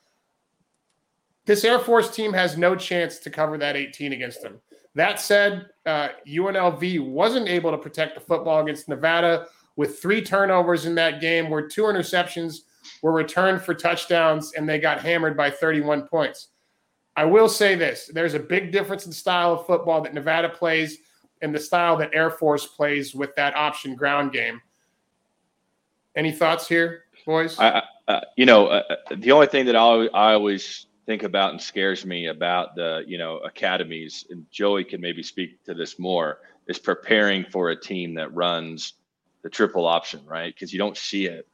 this 1.46 1.64
Air 1.64 1.80
Force 1.80 2.12
team 2.12 2.32
has 2.34 2.58
no 2.58 2.76
chance 2.76 3.20
to 3.20 3.30
cover 3.30 3.58
that 3.58 3.76
18 3.76 4.14
against 4.14 4.42
them. 4.42 4.60
That 4.96 5.20
said, 5.20 5.68
uh, 5.86 6.10
UNLV 6.28 7.00
wasn't 7.10 7.48
able 7.48 7.72
to 7.72 7.78
protect 7.78 8.16
the 8.16 8.22
football 8.22 8.62
against 8.62 8.88
Nevada 8.88 9.48
with 9.76 10.00
three 10.00 10.22
turnovers 10.22 10.86
in 10.86 10.96
that 10.96 11.22
game, 11.22 11.50
where 11.50 11.68
two 11.68 11.84
interceptions 11.84 12.62
were 13.02 13.12
returned 13.12 13.62
for 13.62 13.74
touchdowns 13.74 14.54
and 14.54 14.68
they 14.68 14.80
got 14.80 15.02
hammered 15.02 15.36
by 15.36 15.50
31 15.50 16.08
points. 16.08 16.50
I 17.16 17.26
will 17.26 17.50
say 17.50 17.76
this 17.76 18.10
there's 18.14 18.34
a 18.34 18.40
big 18.40 18.72
difference 18.72 19.06
in 19.06 19.12
style 19.12 19.54
of 19.54 19.66
football 19.66 20.02
that 20.02 20.14
Nevada 20.14 20.50
plays 20.50 21.00
and 21.42 21.54
the 21.54 21.60
style 21.60 21.98
that 21.98 22.12
Air 22.14 22.30
Force 22.30 22.66
plays 22.66 23.16
with 23.16 23.36
that 23.36 23.56
option 23.56 23.96
ground 23.96 24.32
game. 24.32 24.62
Any 26.16 26.32
thoughts 26.32 26.68
here, 26.68 27.04
boys? 27.26 27.58
I, 27.60 27.84
uh, 28.08 28.22
you 28.36 28.46
know, 28.46 28.68
uh, 28.68 28.84
uh, 28.90 29.16
the 29.18 29.32
only 29.32 29.48
thing 29.48 29.66
that 29.68 29.76
I, 29.76 30.08
I 30.08 30.34
always 30.34 30.88
think 31.06 31.24
about 31.24 31.52
and 31.52 31.62
scares 31.62 32.06
me 32.06 32.28
about 32.28 32.76
the 32.76 33.04
you 33.08 33.18
know 33.18 33.38
academies, 33.38 34.26
and 34.30 34.46
Joey 34.52 34.84
can 34.84 35.02
maybe 35.02 35.24
speak 35.24 35.64
to 35.66 35.74
this 35.74 36.00
more, 36.00 36.40
is 36.68 36.80
preparing 36.80 37.46
for 37.46 37.70
a 37.70 37.76
team 37.76 38.14
that 38.16 38.34
runs 38.34 38.94
the 39.42 39.50
triple 39.50 39.86
option, 39.86 40.22
right? 40.26 40.54
Because 40.54 40.72
you 40.74 40.80
don't 40.80 40.98
see 40.98 41.26
it 41.26 41.48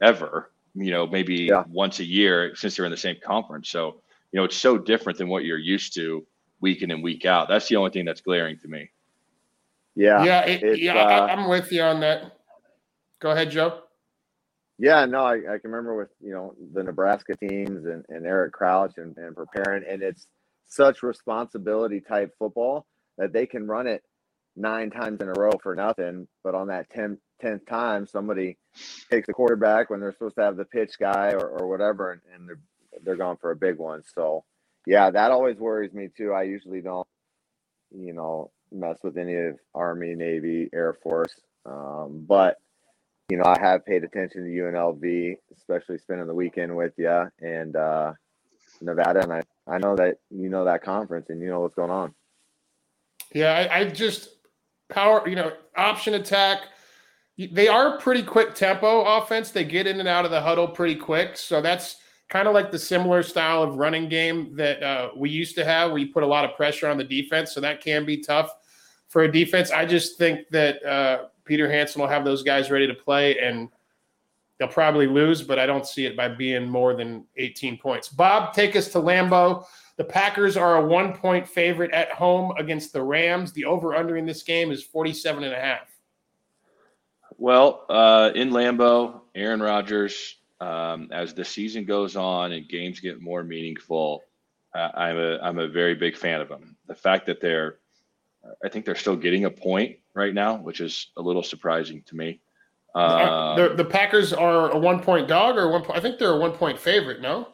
ever. 0.00 0.51
You 0.74 0.90
know, 0.90 1.06
maybe 1.06 1.34
yeah. 1.50 1.64
once 1.68 2.00
a 2.00 2.04
year 2.04 2.54
since 2.54 2.76
they're 2.76 2.86
in 2.86 2.90
the 2.90 2.96
same 2.96 3.16
conference. 3.22 3.68
So 3.68 4.00
you 4.32 4.38
know, 4.38 4.44
it's 4.44 4.56
so 4.56 4.78
different 4.78 5.18
than 5.18 5.28
what 5.28 5.44
you're 5.44 5.58
used 5.58 5.94
to 5.94 6.26
week 6.60 6.82
in 6.82 6.90
and 6.90 7.02
week 7.02 7.26
out. 7.26 7.48
That's 7.48 7.68
the 7.68 7.76
only 7.76 7.90
thing 7.90 8.04
that's 8.04 8.22
glaring 8.22 8.58
to 8.60 8.68
me. 8.68 8.90
Yeah, 9.94 10.24
yeah, 10.24 10.40
it, 10.46 10.78
yeah. 10.78 10.94
Uh, 10.94 11.26
I'm 11.26 11.48
with 11.48 11.70
you 11.70 11.82
on 11.82 12.00
that. 12.00 12.38
Go 13.20 13.30
ahead, 13.30 13.50
Joe. 13.50 13.80
Yeah, 14.78 15.04
no, 15.04 15.20
I, 15.24 15.34
I, 15.34 15.58
can 15.58 15.70
remember 15.70 15.94
with 15.96 16.08
you 16.20 16.32
know 16.32 16.54
the 16.72 16.82
Nebraska 16.82 17.36
teams 17.36 17.84
and, 17.84 18.04
and 18.08 18.26
Eric 18.26 18.52
Crouch 18.52 18.94
and, 18.96 19.16
and 19.18 19.36
preparing, 19.36 19.84
and 19.86 20.02
it's 20.02 20.26
such 20.66 21.02
responsibility 21.02 22.00
type 22.00 22.32
football 22.38 22.86
that 23.18 23.32
they 23.32 23.46
can 23.46 23.66
run 23.66 23.86
it 23.86 24.02
nine 24.56 24.90
times 24.90 25.20
in 25.20 25.28
a 25.28 25.32
row 25.32 25.52
for 25.62 25.74
nothing, 25.74 26.26
but 26.42 26.54
on 26.54 26.68
that 26.68 26.90
10th, 26.90 27.18
10th 27.42 27.66
time, 27.66 28.06
somebody 28.06 28.56
takes 29.10 29.26
the 29.26 29.32
quarterback 29.32 29.90
when 29.90 30.00
they're 30.00 30.12
supposed 30.12 30.36
to 30.36 30.42
have 30.42 30.56
the 30.56 30.64
pitch 30.64 30.98
guy 30.98 31.32
or, 31.32 31.46
or 31.46 31.68
whatever, 31.68 32.12
and, 32.12 32.20
and 32.34 32.48
they're 32.48 32.60
they're 33.04 33.16
going 33.16 33.38
for 33.38 33.50
a 33.50 33.56
big 33.56 33.78
one. 33.78 34.02
So, 34.14 34.44
yeah, 34.86 35.10
that 35.10 35.30
always 35.30 35.56
worries 35.56 35.94
me 35.94 36.08
too. 36.14 36.32
I 36.32 36.42
usually 36.42 36.82
don't, 36.82 37.06
you 37.90 38.12
know, 38.12 38.50
mess 38.70 38.98
with 39.02 39.16
any 39.16 39.34
of 39.34 39.56
Army, 39.74 40.14
Navy, 40.14 40.68
Air 40.74 40.96
Force, 41.02 41.34
um, 41.64 42.24
but 42.28 42.58
you 43.30 43.38
know, 43.38 43.44
I 43.46 43.58
have 43.60 43.86
paid 43.86 44.04
attention 44.04 44.44
to 44.44 44.50
UNLV, 44.50 45.36
especially 45.56 45.96
spending 45.98 46.26
the 46.26 46.34
weekend 46.34 46.76
with 46.76 46.92
you 46.98 47.30
and 47.40 47.74
uh, 47.76 48.12
Nevada, 48.80 49.22
and 49.22 49.32
I 49.32 49.42
I 49.66 49.78
know 49.78 49.96
that 49.96 50.18
you 50.30 50.48
know 50.48 50.64
that 50.64 50.82
conference 50.82 51.30
and 51.30 51.40
you 51.40 51.48
know 51.48 51.60
what's 51.60 51.74
going 51.74 51.90
on. 51.90 52.14
Yeah, 53.34 53.52
I, 53.52 53.80
I 53.80 53.84
just 53.88 54.28
power, 54.90 55.26
you 55.26 55.36
know, 55.36 55.52
option 55.76 56.14
attack. 56.14 56.62
They 57.46 57.68
are 57.68 57.98
pretty 57.98 58.22
quick 58.22 58.54
tempo 58.54 59.02
offense. 59.02 59.50
They 59.50 59.64
get 59.64 59.86
in 59.86 60.00
and 60.00 60.08
out 60.08 60.24
of 60.24 60.30
the 60.30 60.40
huddle 60.40 60.68
pretty 60.68 60.96
quick, 60.96 61.36
so 61.36 61.60
that's 61.60 61.96
kind 62.28 62.48
of 62.48 62.54
like 62.54 62.70
the 62.70 62.78
similar 62.78 63.22
style 63.22 63.62
of 63.62 63.76
running 63.76 64.08
game 64.08 64.56
that 64.56 64.82
uh, 64.82 65.10
we 65.16 65.28
used 65.28 65.54
to 65.56 65.64
have, 65.64 65.90
where 65.90 65.98
you 65.98 66.12
put 66.12 66.22
a 66.22 66.26
lot 66.26 66.44
of 66.44 66.56
pressure 66.56 66.88
on 66.88 66.96
the 66.96 67.04
defense. 67.04 67.52
So 67.52 67.60
that 67.60 67.82
can 67.82 68.06
be 68.06 68.18
tough 68.18 68.50
for 69.08 69.22
a 69.22 69.30
defense. 69.30 69.70
I 69.70 69.84
just 69.84 70.16
think 70.16 70.48
that 70.48 70.82
uh, 70.84 71.24
Peter 71.44 71.70
Hansen 71.70 72.00
will 72.00 72.08
have 72.08 72.24
those 72.24 72.42
guys 72.42 72.70
ready 72.70 72.86
to 72.86 72.94
play, 72.94 73.38
and 73.38 73.68
they'll 74.58 74.68
probably 74.68 75.06
lose, 75.06 75.42
but 75.42 75.58
I 75.58 75.66
don't 75.66 75.86
see 75.86 76.06
it 76.06 76.16
by 76.16 76.28
being 76.28 76.68
more 76.68 76.94
than 76.94 77.26
18 77.36 77.76
points. 77.78 78.08
Bob, 78.08 78.54
take 78.54 78.76
us 78.76 78.88
to 78.92 78.98
Lambeau. 78.98 79.64
The 79.96 80.04
Packers 80.04 80.56
are 80.56 80.76
a 80.76 80.86
one 80.86 81.12
point 81.12 81.46
favorite 81.46 81.90
at 81.92 82.10
home 82.12 82.54
against 82.56 82.94
the 82.94 83.02
Rams. 83.02 83.52
The 83.52 83.66
over 83.66 83.94
under 83.94 84.16
in 84.16 84.24
this 84.24 84.42
game 84.42 84.72
is 84.72 84.82
47 84.82 85.44
and 85.44 85.52
a 85.52 85.60
half. 85.60 85.91
Well, 87.42 87.86
uh, 87.90 88.30
in 88.36 88.50
Lambeau, 88.50 89.22
Aaron 89.34 89.60
Rodgers, 89.60 90.36
um, 90.60 91.08
as 91.10 91.34
the 91.34 91.44
season 91.44 91.84
goes 91.84 92.14
on 92.14 92.52
and 92.52 92.68
games 92.68 93.00
get 93.00 93.20
more 93.20 93.42
meaningful, 93.42 94.22
uh, 94.72 94.90
I'm 94.94 95.18
a 95.18 95.38
I'm 95.40 95.58
a 95.58 95.66
very 95.66 95.96
big 95.96 96.16
fan 96.16 96.40
of 96.40 96.48
them. 96.48 96.76
The 96.86 96.94
fact 96.94 97.26
that 97.26 97.40
they're, 97.40 97.78
I 98.64 98.68
think 98.68 98.84
they're 98.84 98.94
still 98.94 99.16
getting 99.16 99.46
a 99.46 99.50
point 99.50 99.96
right 100.14 100.32
now, 100.32 100.54
which 100.54 100.80
is 100.80 101.08
a 101.16 101.20
little 101.20 101.42
surprising 101.42 102.04
to 102.06 102.14
me. 102.14 102.38
Uh, 102.94 103.56
the, 103.56 103.74
the 103.74 103.84
Packers 103.84 104.32
are 104.32 104.70
a 104.70 104.78
one 104.78 105.00
point 105.00 105.26
dog 105.26 105.56
or 105.56 105.68
one. 105.68 105.82
Point 105.82 105.98
I 105.98 106.00
think 106.00 106.20
they're 106.20 106.34
a 106.34 106.38
one 106.38 106.52
point 106.52 106.78
favorite. 106.78 107.20
No. 107.20 107.48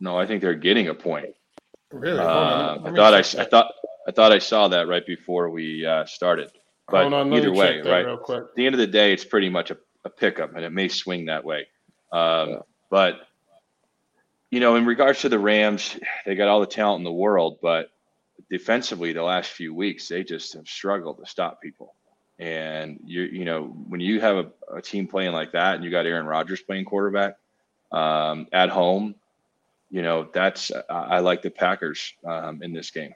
No, 0.00 0.18
I 0.18 0.26
think 0.26 0.42
they're 0.42 0.54
getting 0.54 0.88
a 0.88 0.94
point. 0.94 1.32
Really? 1.92 2.18
Uh, 2.18 2.78
I 2.84 2.92
thought 2.92 3.14
I, 3.14 3.18
I 3.20 3.44
thought 3.44 3.72
I 4.08 4.10
thought 4.10 4.32
I 4.32 4.40
saw 4.40 4.66
that 4.66 4.88
right 4.88 5.06
before 5.06 5.48
we 5.48 5.86
uh, 5.86 6.06
started. 6.06 6.50
But 6.90 7.12
on, 7.12 7.32
either 7.32 7.52
way, 7.52 7.80
right? 7.82 8.06
At 8.06 8.54
the 8.54 8.66
end 8.66 8.74
of 8.74 8.78
the 8.78 8.86
day, 8.86 9.12
it's 9.12 9.24
pretty 9.24 9.50
much 9.50 9.70
a, 9.70 9.76
a 10.04 10.10
pickup, 10.10 10.54
and 10.54 10.64
it 10.64 10.70
may 10.70 10.88
swing 10.88 11.26
that 11.26 11.44
way. 11.44 11.66
Um, 12.12 12.48
yeah. 12.48 12.58
But 12.90 13.20
you 14.50 14.60
know, 14.60 14.76
in 14.76 14.86
regards 14.86 15.20
to 15.20 15.28
the 15.28 15.38
Rams, 15.38 15.98
they 16.24 16.34
got 16.34 16.48
all 16.48 16.60
the 16.60 16.66
talent 16.66 17.00
in 17.00 17.04
the 17.04 17.12
world, 17.12 17.58
but 17.60 17.90
defensively, 18.50 19.12
the 19.12 19.22
last 19.22 19.50
few 19.50 19.74
weeks, 19.74 20.08
they 20.08 20.24
just 20.24 20.54
have 20.54 20.66
struggled 20.66 21.18
to 21.18 21.26
stop 21.26 21.60
people. 21.60 21.94
And 22.38 23.00
you 23.04 23.22
you 23.22 23.44
know 23.44 23.64
when 23.88 24.00
you 24.00 24.20
have 24.20 24.36
a, 24.36 24.76
a 24.76 24.82
team 24.82 25.08
playing 25.08 25.32
like 25.32 25.52
that, 25.52 25.74
and 25.74 25.84
you 25.84 25.90
got 25.90 26.06
Aaron 26.06 26.26
Rodgers 26.26 26.62
playing 26.62 26.84
quarterback 26.84 27.36
um, 27.90 28.46
at 28.52 28.70
home, 28.70 29.16
you 29.90 30.02
know 30.02 30.28
that's 30.32 30.70
I 30.88 31.18
like 31.18 31.42
the 31.42 31.50
Packers 31.50 32.14
um, 32.24 32.62
in 32.62 32.72
this 32.72 32.90
game. 32.92 33.14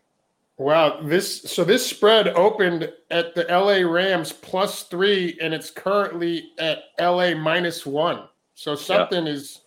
Wow, 0.59 1.01
this 1.03 1.43
so 1.43 1.65
this 1.65 1.85
spread 1.85 2.29
opened 2.29 2.93
at 3.11 3.35
the 3.35 3.45
LA 3.45 3.89
Rams 3.89 4.33
plus 4.33 4.85
three, 4.85 5.39
and 5.41 5.55
it's 5.55 5.71
currently 5.71 6.51
at 6.59 6.85
LA 7.01 7.35
minus 7.35 7.87
one. 7.87 8.29
So 8.55 8.75
something 8.75 9.27
yeah. 9.27 9.33
is. 9.33 9.61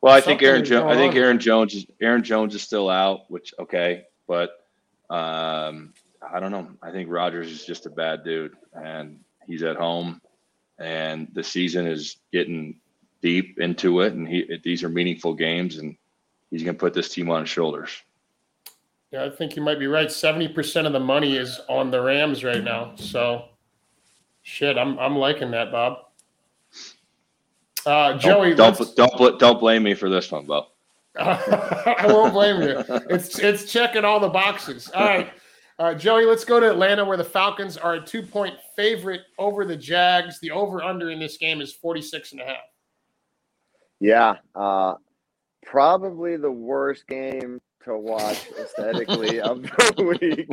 Well, 0.00 0.14
I 0.14 0.20
think 0.22 0.42
Aaron. 0.42 0.64
Jo- 0.64 0.88
I 0.88 0.96
think 0.96 1.14
Aaron 1.14 1.38
Jones 1.38 1.74
is 1.74 1.86
Aaron 2.00 2.24
Jones 2.24 2.54
is 2.54 2.62
still 2.62 2.88
out, 2.88 3.30
which 3.30 3.52
okay, 3.58 4.06
but 4.26 4.66
um, 5.10 5.92
I 6.32 6.40
don't 6.40 6.52
know. 6.52 6.68
I 6.82 6.90
think 6.90 7.10
Rodgers 7.10 7.50
is 7.50 7.64
just 7.64 7.84
a 7.84 7.90
bad 7.90 8.24
dude, 8.24 8.56
and 8.72 9.20
he's 9.46 9.62
at 9.62 9.76
home, 9.76 10.22
and 10.78 11.28
the 11.34 11.44
season 11.44 11.86
is 11.86 12.16
getting 12.32 12.76
deep 13.20 13.60
into 13.60 14.00
it, 14.00 14.14
and 14.14 14.26
he 14.26 14.58
these 14.64 14.82
are 14.82 14.88
meaningful 14.88 15.34
games, 15.34 15.76
and 15.76 15.96
he's 16.50 16.62
going 16.62 16.74
to 16.74 16.80
put 16.80 16.94
this 16.94 17.10
team 17.10 17.30
on 17.30 17.42
his 17.42 17.50
shoulders. 17.50 17.90
Yeah, 19.10 19.24
I 19.24 19.30
think 19.30 19.56
you 19.56 19.62
might 19.62 19.78
be 19.78 19.86
right. 19.86 20.10
Seventy 20.10 20.48
percent 20.48 20.86
of 20.86 20.92
the 20.92 21.00
money 21.00 21.36
is 21.36 21.60
on 21.68 21.90
the 21.90 22.00
Rams 22.00 22.44
right 22.44 22.62
now, 22.62 22.92
so 22.96 23.46
shit, 24.42 24.78
I'm 24.78 24.98
I'm 24.98 25.16
liking 25.16 25.50
that, 25.50 25.72
Bob. 25.72 25.98
Uh, 27.86 28.16
Joey, 28.18 28.54
don't 28.54 28.76
don't, 28.76 29.16
don't 29.16 29.38
don't 29.38 29.60
blame 29.60 29.82
me 29.82 29.94
for 29.94 30.08
this 30.08 30.30
one, 30.30 30.46
Bob. 30.46 30.66
I 31.18 32.04
won't 32.06 32.32
blame 32.32 32.62
you. 32.62 32.84
It's 33.10 33.38
it's 33.38 33.70
checking 33.70 34.04
all 34.04 34.20
the 34.20 34.28
boxes. 34.28 34.90
All 34.94 35.04
right. 35.04 35.32
Uh, 35.80 35.94
Joey, 35.94 36.26
let's 36.26 36.44
go 36.44 36.60
to 36.60 36.70
Atlanta 36.70 37.02
where 37.04 37.16
the 37.16 37.24
Falcons 37.24 37.78
are 37.78 37.94
a 37.94 38.00
two 38.04 38.22
point 38.22 38.54
favorite 38.76 39.22
over 39.38 39.64
the 39.64 39.76
Jags. 39.76 40.38
The 40.40 40.50
over 40.50 40.82
under 40.82 41.10
in 41.10 41.18
this 41.18 41.38
game 41.38 41.62
is 41.62 41.72
46 41.72 42.32
and 42.32 42.42
a 42.42 42.44
half. 42.44 42.56
Yeah. 43.98 44.36
Uh, 44.54 44.96
probably 45.64 46.36
the 46.36 46.50
worst 46.50 47.06
game 47.06 47.60
to 47.84 47.96
watch 47.96 48.48
aesthetically 48.58 49.40
of 49.40 49.62
the 49.62 50.18
week. 50.20 50.48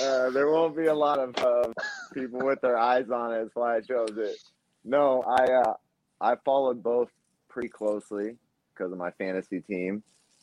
uh, 0.00 0.30
there 0.30 0.50
won't 0.50 0.76
be 0.76 0.86
a 0.86 0.94
lot 0.94 1.18
of 1.18 1.36
uh, 1.38 1.72
people 2.14 2.40
with 2.44 2.60
their 2.60 2.78
eyes 2.78 3.10
on 3.10 3.32
it. 3.32 3.42
That's 3.42 3.54
why 3.54 3.76
I 3.76 3.80
chose 3.80 4.16
it. 4.16 4.36
No, 4.84 5.22
I 5.22 5.44
uh, 5.52 5.74
I 6.20 6.36
followed 6.44 6.82
both 6.82 7.08
pretty 7.48 7.68
closely 7.68 8.36
because 8.74 8.92
of 8.92 8.98
my 8.98 9.10
fantasy 9.12 9.60
team. 9.60 10.02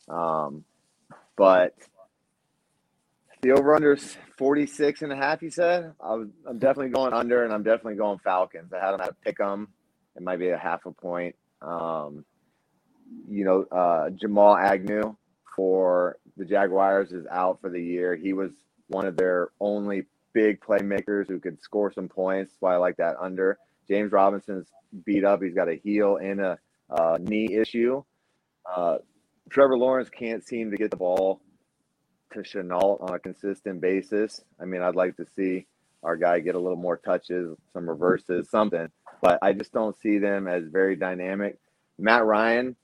Um, 0.09 0.63
but 1.37 1.73
the 3.41 3.51
over 3.51 3.75
under 3.75 3.93
is 3.93 4.17
46 4.37 5.01
and 5.01 5.11
a 5.11 5.15
half, 5.15 5.41
you 5.41 5.49
said? 5.49 5.93
I 6.01 6.15
was, 6.15 6.27
I'm 6.47 6.59
definitely 6.59 6.91
going 6.91 7.13
under 7.13 7.43
and 7.43 7.53
I'm 7.53 7.63
definitely 7.63 7.95
going 7.95 8.19
Falcons. 8.19 8.71
I 8.73 8.83
had 8.83 8.91
them 8.93 9.01
at 9.01 9.09
a 9.09 9.13
pick 9.13 9.39
'em. 9.39 9.69
It 10.15 10.23
might 10.23 10.39
be 10.39 10.49
a 10.49 10.57
half 10.57 10.85
a 10.85 10.91
point. 10.91 11.35
Um, 11.61 12.25
you 13.29 13.45
know, 13.45 13.65
uh, 13.71 14.09
Jamal 14.11 14.57
Agnew 14.57 15.15
for 15.55 16.17
the 16.37 16.45
Jaguars 16.45 17.11
is 17.11 17.25
out 17.31 17.59
for 17.61 17.69
the 17.69 17.81
year. 17.81 18.15
He 18.15 18.33
was 18.33 18.51
one 18.87 19.05
of 19.05 19.17
their 19.17 19.49
only 19.59 20.05
big 20.33 20.59
playmakers 20.59 21.27
who 21.27 21.39
could 21.39 21.61
score 21.61 21.91
some 21.91 22.09
points. 22.09 22.51
That's 22.51 22.61
why 22.61 22.73
I 22.73 22.77
like 22.77 22.97
that 22.97 23.15
under. 23.19 23.57
James 23.87 24.11
Robinson's 24.11 24.67
beat 25.05 25.23
up. 25.23 25.41
He's 25.41 25.53
got 25.53 25.69
a 25.69 25.75
heel 25.75 26.17
and 26.17 26.41
a 26.41 26.59
uh, 26.89 27.17
knee 27.19 27.55
issue. 27.55 28.03
Uh, 28.65 28.97
Trevor 29.49 29.77
Lawrence 29.77 30.09
can't 30.09 30.45
seem 30.45 30.71
to 30.71 30.77
get 30.77 30.91
the 30.91 30.97
ball 30.97 31.41
to 32.33 32.39
Shenault 32.39 33.01
on 33.01 33.13
a 33.13 33.19
consistent 33.19 33.79
basis. 33.79 34.41
I 34.59 34.65
mean, 34.65 34.81
I'd 34.81 34.95
like 34.95 35.17
to 35.17 35.25
see 35.35 35.67
our 36.03 36.17
guy 36.17 36.39
get 36.39 36.55
a 36.55 36.59
little 36.59 36.77
more 36.77 36.97
touches, 36.97 37.57
some 37.73 37.89
reverses, 37.89 38.49
something, 38.49 38.89
but 39.21 39.39
I 39.41 39.53
just 39.53 39.71
don't 39.71 39.97
see 39.99 40.17
them 40.17 40.47
as 40.47 40.63
very 40.67 40.95
dynamic. 40.95 41.57
Matt 41.97 42.25
Ryan 42.25 42.75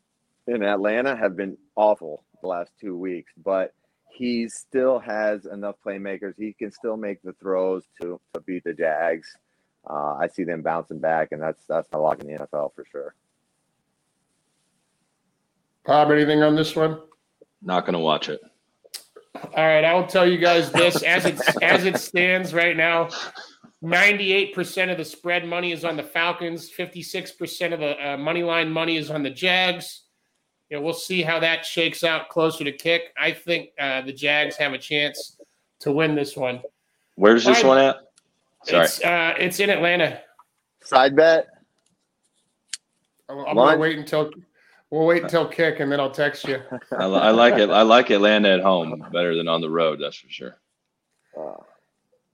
in 0.48 0.64
Atlanta 0.64 1.16
have 1.16 1.36
been 1.36 1.58
awful 1.76 2.24
the 2.42 2.48
last 2.48 2.72
two 2.80 2.98
weeks, 2.98 3.32
but 3.44 3.74
he 4.10 4.50
still 4.50 5.00
has 5.00 5.46
enough 5.46 5.76
playmakers. 5.86 6.34
He 6.38 6.54
can 6.54 6.72
still 6.72 6.98
make 6.98 7.22
the 7.22 7.34
throws 7.34 7.84
to, 8.02 8.20
to 8.34 8.42
beat 8.42 8.64
the 8.64 8.74
Jags. 8.74 9.36
Uh, 9.90 10.16
I 10.20 10.28
see 10.28 10.44
them 10.44 10.62
bouncing 10.62 11.00
back, 11.00 11.30
and 11.32 11.42
that's 11.42 11.64
that's 11.68 11.88
my 11.92 11.98
lock 11.98 12.20
in 12.22 12.28
the 12.28 12.34
NFL 12.34 12.76
for 12.76 12.86
sure. 12.92 13.16
Bob, 15.86 16.12
anything 16.12 16.44
on 16.44 16.56
this 16.56 16.76
one? 16.76 17.00
Not 17.62 17.86
going 17.86 17.94
to 17.94 18.00
watch 18.00 18.30
it. 18.30 18.42
All 19.36 19.66
right, 19.66 19.84
I 19.84 19.94
will 19.94 20.06
tell 20.06 20.28
you 20.28 20.38
guys 20.38 20.72
this 20.72 21.02
as 21.04 21.26
it 21.26 21.40
as 21.64 21.86
it 21.86 21.98
stands 21.98 22.54
right 22.54 22.78
now. 22.78 23.10
98% 23.84 24.92
of 24.92 24.98
the 24.98 25.06
spread 25.06 25.46
money 25.46 25.72
is 25.72 25.84
on 25.84 25.98
the 25.98 26.04
Falcons. 26.04 26.70
56% 26.72 27.74
of 27.74 27.80
the 27.80 28.12
uh, 28.12 28.18
money 28.18 28.44
line 28.44 28.70
money 28.70 28.96
is 28.96 29.10
on 29.10 29.24
the 29.24 29.32
Jags. 29.32 30.04
You 30.72 30.78
know, 30.78 30.84
we'll 30.84 30.94
see 30.94 31.22
how 31.22 31.38
that 31.42 31.66
shakes 31.66 32.02
out 32.02 32.30
closer 32.30 32.64
to 32.64 32.72
kick. 32.72 33.14
I 33.20 33.34
think 33.34 33.72
uh, 33.78 34.04
the 34.04 34.14
Jags 34.14 34.56
have 34.56 34.72
a 34.72 34.78
chance 34.78 35.36
to 35.82 35.92
win 35.92 36.16
this 36.16 36.38
one. 36.38 36.62
Where's 37.16 37.44
this 37.44 37.62
one 37.62 37.78
at? 37.78 37.98
Sorry. 38.64 38.86
It's, 38.86 39.04
uh, 39.04 39.34
it's 39.38 39.60
in 39.60 39.70
Atlanta. 39.70 40.22
Side 40.82 41.14
bet. 41.14 41.48
I'm 43.28 43.56
gonna 43.56 43.78
wait 43.78 43.98
until 43.98 44.32
we'll 44.90 45.06
wait 45.06 45.24
until 45.24 45.46
kick, 45.46 45.82
and 45.82 45.92
then 45.92 46.00
I'll 46.00 46.12
text 46.12 46.48
you. 46.48 46.62
I, 46.98 47.04
I, 47.04 47.32
like 47.32 47.56
it. 47.56 47.70
I 47.70 47.82
like 47.82 48.10
Atlanta 48.10 48.50
at 48.50 48.62
home 48.62 49.06
better 49.12 49.36
than 49.36 49.50
on 49.50 49.60
the 49.60 49.70
road. 49.70 50.00
That's 50.02 50.18
for 50.18 50.30
sure. 50.30 50.58
Uh, 51.38 51.56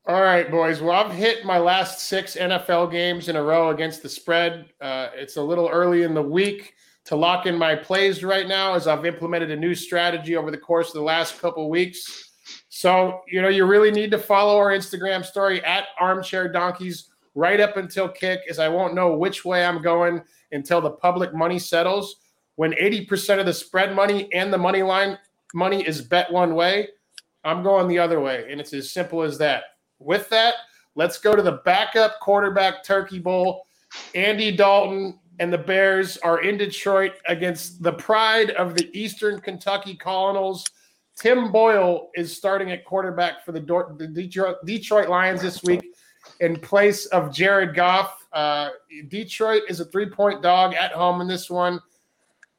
all 0.05 0.21
right, 0.21 0.49
boys. 0.49 0.79
Well, 0.79 0.91
I've 0.91 1.11
hit 1.11 1.43
my 1.43 1.57
last 1.57 2.01
six 2.01 2.35
NFL 2.35 2.91
games 2.91 3.29
in 3.29 3.35
a 3.35 3.43
row 3.43 3.71
against 3.71 4.03
the 4.03 4.09
spread. 4.09 4.69
Uh, 4.79 5.09
it's 5.15 5.37
a 5.37 5.41
little 5.41 5.69
early 5.69 6.03
in 6.03 6.13
the 6.13 6.21
week 6.21 6.75
to 7.07 7.15
lock 7.15 7.45
in 7.45 7.57
my 7.57 7.73
plays 7.73 8.21
right 8.21 8.49
now, 8.49 8.73
as 8.73 8.85
I've 8.85 9.05
implemented 9.05 9.49
a 9.49 9.55
new 9.55 9.73
strategy 9.73 10.35
over 10.35 10.51
the 10.51 10.57
course 10.57 10.89
of 10.89 10.95
the 10.95 11.01
last 11.01 11.39
couple 11.39 11.69
weeks. 11.69 12.31
So, 12.67 13.21
you 13.31 13.41
know, 13.41 13.47
you 13.47 13.65
really 13.65 13.91
need 13.91 14.11
to 14.11 14.17
follow 14.17 14.57
our 14.57 14.71
Instagram 14.71 15.23
story 15.23 15.63
at 15.63 15.85
Armchair 15.99 16.51
Donkeys 16.51 17.09
right 17.33 17.61
up 17.61 17.77
until 17.77 18.09
kick, 18.09 18.41
as 18.49 18.59
I 18.59 18.67
won't 18.67 18.93
know 18.93 19.15
which 19.15 19.45
way 19.45 19.65
I'm 19.65 19.81
going 19.81 20.21
until 20.51 20.81
the 20.81 20.91
public 20.91 21.33
money 21.33 21.59
settles. 21.59 22.17
When 22.55 22.73
80% 22.73 23.39
of 23.39 23.45
the 23.45 23.53
spread 23.53 23.95
money 23.95 24.31
and 24.33 24.51
the 24.51 24.57
money 24.57 24.83
line 24.83 25.17
money 25.53 25.87
is 25.87 26.01
bet 26.01 26.29
one 26.29 26.55
way, 26.55 26.89
I'm 27.45 27.63
going 27.63 27.87
the 27.87 27.99
other 27.99 28.19
way. 28.19 28.51
And 28.51 28.59
it's 28.59 28.73
as 28.73 28.91
simple 28.91 29.21
as 29.21 29.37
that. 29.37 29.63
With 29.99 30.27
that, 30.29 30.55
let's 30.95 31.19
go 31.19 31.37
to 31.37 31.41
the 31.41 31.61
backup 31.63 32.19
quarterback 32.19 32.83
turkey 32.83 33.19
bowl. 33.19 33.65
Andy 34.13 34.51
Dalton 34.51 35.19
and 35.39 35.51
the 35.51 35.57
Bears 35.57 36.17
are 36.17 36.41
in 36.41 36.57
Detroit 36.57 37.13
against 37.27 37.81
the 37.83 37.93
pride 37.93 38.51
of 38.51 38.75
the 38.75 38.89
Eastern 38.97 39.39
Kentucky 39.39 39.95
Colonels. 39.95 40.65
Tim 41.15 41.51
Boyle 41.51 42.09
is 42.15 42.35
starting 42.35 42.71
at 42.71 42.85
quarterback 42.85 43.43
for 43.43 43.51
the, 43.51 43.59
Detroit, 43.59 44.57
Detroit 44.65 45.09
Lions 45.09 45.41
this 45.41 45.63
week 45.63 45.83
in 46.39 46.55
place 46.57 47.05
of 47.07 47.33
Jared 47.33 47.75
Goff. 47.75 48.27
Uh, 48.33 48.69
Detroit 49.07 49.63
is 49.67 49.79
a 49.79 49.85
three 49.85 50.09
point 50.09 50.41
dog 50.41 50.73
at 50.73 50.91
home 50.91 51.21
in 51.21 51.27
this 51.27 51.49
one. 51.49 51.79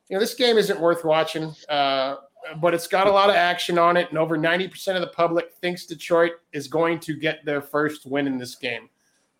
You 0.08 0.16
know, 0.16 0.20
this 0.20 0.34
game 0.34 0.56
isn't 0.56 0.80
worth 0.80 1.04
watching, 1.04 1.54
uh, 1.68 2.16
but 2.60 2.74
it's 2.74 2.86
got 2.86 3.06
a 3.06 3.12
lot 3.12 3.28
of 3.28 3.36
action 3.36 3.78
on 3.78 3.96
it, 3.96 4.08
and 4.08 4.18
over 4.18 4.38
90% 4.38 4.94
of 4.94 5.02
the 5.02 5.08
public 5.08 5.52
thinks 5.60 5.84
Detroit 5.84 6.32
is 6.52 6.66
going 6.66 6.98
to 7.00 7.14
get 7.14 7.44
their 7.44 7.60
first 7.60 8.06
win 8.06 8.26
in 8.26 8.38
this 8.38 8.54
game. 8.54 8.88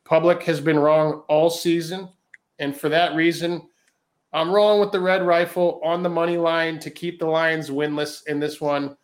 Public 0.05 0.43
has 0.43 0.61
been 0.61 0.79
wrong 0.79 1.23
all 1.29 1.49
season, 1.49 2.09
and 2.59 2.77
for 2.77 2.89
that 2.89 3.15
reason, 3.15 3.69
I'm 4.33 4.51
rolling 4.51 4.81
with 4.81 4.93
the 4.93 5.01
red 5.01 5.25
rifle 5.27 5.81
on 5.83 6.03
the 6.03 6.09
money 6.09 6.37
line 6.37 6.79
to 6.81 6.91
keep 6.91 7.19
the 7.19 7.27
Lions 7.27 7.71
winless 7.71 8.27
in 8.27 8.41
this 8.41 8.61
one. 8.61 8.97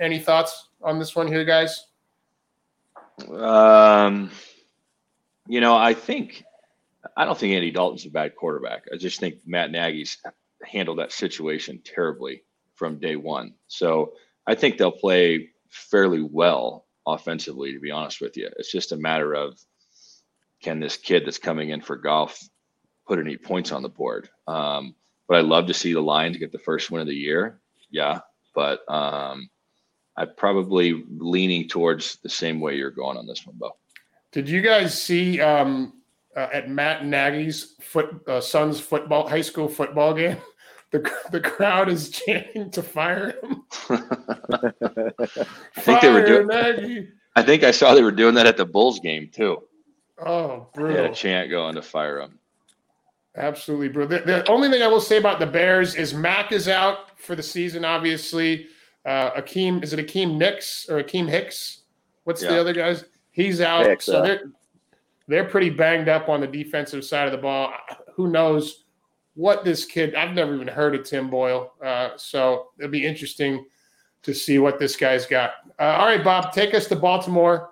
Any 0.00 0.18
thoughts 0.18 0.68
on 0.82 0.98
this 0.98 1.14
one 1.14 1.28
here, 1.28 1.44
guys? 1.44 1.86
Um, 3.30 4.30
you 5.46 5.60
know, 5.60 5.76
I 5.76 5.94
think 5.94 6.44
I 7.16 7.24
don't 7.24 7.38
think 7.38 7.54
Andy 7.54 7.70
Dalton's 7.70 8.06
a 8.06 8.10
bad 8.10 8.36
quarterback. 8.36 8.84
I 8.92 8.96
just 8.96 9.20
think 9.20 9.36
Matt 9.46 9.70
Nagy's 9.70 10.18
handled 10.64 10.98
that 10.98 11.12
situation 11.12 11.80
terribly 11.84 12.42
from 12.74 12.98
day 12.98 13.16
one. 13.16 13.54
So 13.68 14.14
I 14.46 14.54
think 14.54 14.76
they'll 14.76 14.90
play 14.90 15.50
fairly 15.70 16.22
well 16.22 16.86
offensively, 17.06 17.72
to 17.72 17.80
be 17.80 17.90
honest 17.90 18.20
with 18.20 18.36
you. 18.36 18.50
It's 18.58 18.72
just 18.72 18.92
a 18.92 18.96
matter 18.96 19.34
of 19.34 19.58
can 20.62 20.80
this 20.80 20.96
kid 20.96 21.24
that's 21.24 21.38
coming 21.38 21.70
in 21.70 21.80
for 21.80 21.96
Goff 21.96 22.42
put 23.06 23.18
any 23.18 23.36
points 23.36 23.72
on 23.72 23.82
the 23.82 23.88
board? 23.88 24.28
Um, 24.46 24.94
but 25.28 25.38
I 25.38 25.40
love 25.40 25.66
to 25.66 25.74
see 25.74 25.92
the 25.92 26.00
Lions 26.00 26.36
get 26.36 26.52
the 26.52 26.58
first 26.58 26.90
win 26.90 27.00
of 27.00 27.06
the 27.06 27.14
year. 27.14 27.60
Yeah. 27.90 28.20
But 28.54 28.88
um, 28.90 29.50
I'm 30.16 30.30
probably 30.36 31.04
leaning 31.18 31.68
towards 31.68 32.16
the 32.22 32.28
same 32.28 32.60
way 32.60 32.76
you're 32.76 32.90
going 32.90 33.18
on 33.18 33.26
this 33.26 33.46
one, 33.46 33.56
Bo. 33.58 33.76
Did 34.32 34.48
you 34.48 34.60
guys 34.60 35.00
see 35.00 35.40
um, 35.40 35.94
uh, 36.36 36.48
at 36.52 36.70
Matt 36.70 37.04
Nagy's 37.06 37.74
foot 37.80 38.22
uh, 38.28 38.40
son's 38.40 38.80
football 38.80 39.28
high 39.28 39.42
school 39.42 39.68
football 39.68 40.14
game? 40.14 40.38
The, 40.92 41.12
the 41.32 41.40
crowd 41.40 41.88
is 41.88 42.10
chanting 42.10 42.70
to 42.70 42.80
fire 42.80 43.34
him. 43.42 43.64
I 43.90 45.80
think 45.80 46.00
they 46.00 46.12
were 46.12 46.24
doing. 46.24 46.46
Nagy. 46.46 47.08
I 47.34 47.42
think 47.42 47.64
I 47.64 47.72
saw 47.72 47.92
they 47.92 48.04
were 48.04 48.12
doing 48.12 48.36
that 48.36 48.46
at 48.46 48.56
the 48.56 48.64
Bulls 48.64 49.00
game 49.00 49.28
too. 49.28 49.64
Oh, 50.24 50.68
brutal! 50.72 50.96
They 50.96 51.02
had 51.02 51.10
a 51.10 51.14
chant 51.14 51.50
going 51.50 51.74
to 51.74 51.82
fire 51.82 52.20
him. 52.20 52.38
Absolutely, 53.36 53.88
bro. 53.88 54.06
The, 54.06 54.20
the, 54.20 54.48
only 54.48 54.70
thing 54.70 54.82
I 54.82 54.86
will 54.86 55.00
say 55.00 55.18
about 55.18 55.38
the 55.38 55.46
Bears 55.46 55.94
is 55.94 56.14
Mack 56.14 56.52
is 56.52 56.68
out 56.68 57.18
for 57.18 57.36
the 57.36 57.42
season. 57.42 57.84
Obviously, 57.84 58.66
uh, 59.04 59.30
Akiem 59.32 59.82
is 59.82 59.92
it 59.92 60.04
Akiem 60.04 60.36
Nix 60.36 60.88
or 60.88 61.02
Akiem 61.02 61.28
Hicks? 61.28 61.82
What's 62.24 62.42
yeah. 62.42 62.50
the 62.50 62.60
other 62.60 62.72
guys? 62.72 63.04
He's 63.30 63.60
out, 63.60 63.84
Hicks, 63.84 64.06
so 64.06 64.18
uh, 64.18 64.22
they're 64.22 64.50
they're 65.28 65.44
pretty 65.44 65.70
banged 65.70 66.08
up 66.08 66.28
on 66.28 66.40
the 66.40 66.46
defensive 66.46 67.04
side 67.04 67.26
of 67.26 67.32
the 67.32 67.38
ball. 67.38 67.72
Who 68.14 68.28
knows 68.28 68.84
what 69.34 69.64
this 69.64 69.84
kid? 69.84 70.14
I've 70.14 70.34
never 70.34 70.54
even 70.54 70.68
heard 70.68 70.94
of 70.94 71.04
Tim 71.04 71.28
Boyle, 71.28 71.74
uh, 71.84 72.10
so 72.16 72.68
it'll 72.78 72.90
be 72.90 73.04
interesting 73.04 73.66
to 74.22 74.34
see 74.34 74.58
what 74.58 74.78
this 74.78 74.96
guy's 74.96 75.26
got. 75.26 75.52
Uh, 75.78 75.94
all 75.98 76.06
right, 76.06 76.24
Bob, 76.24 76.52
take 76.52 76.74
us 76.74 76.86
to 76.88 76.96
Baltimore. 76.96 77.70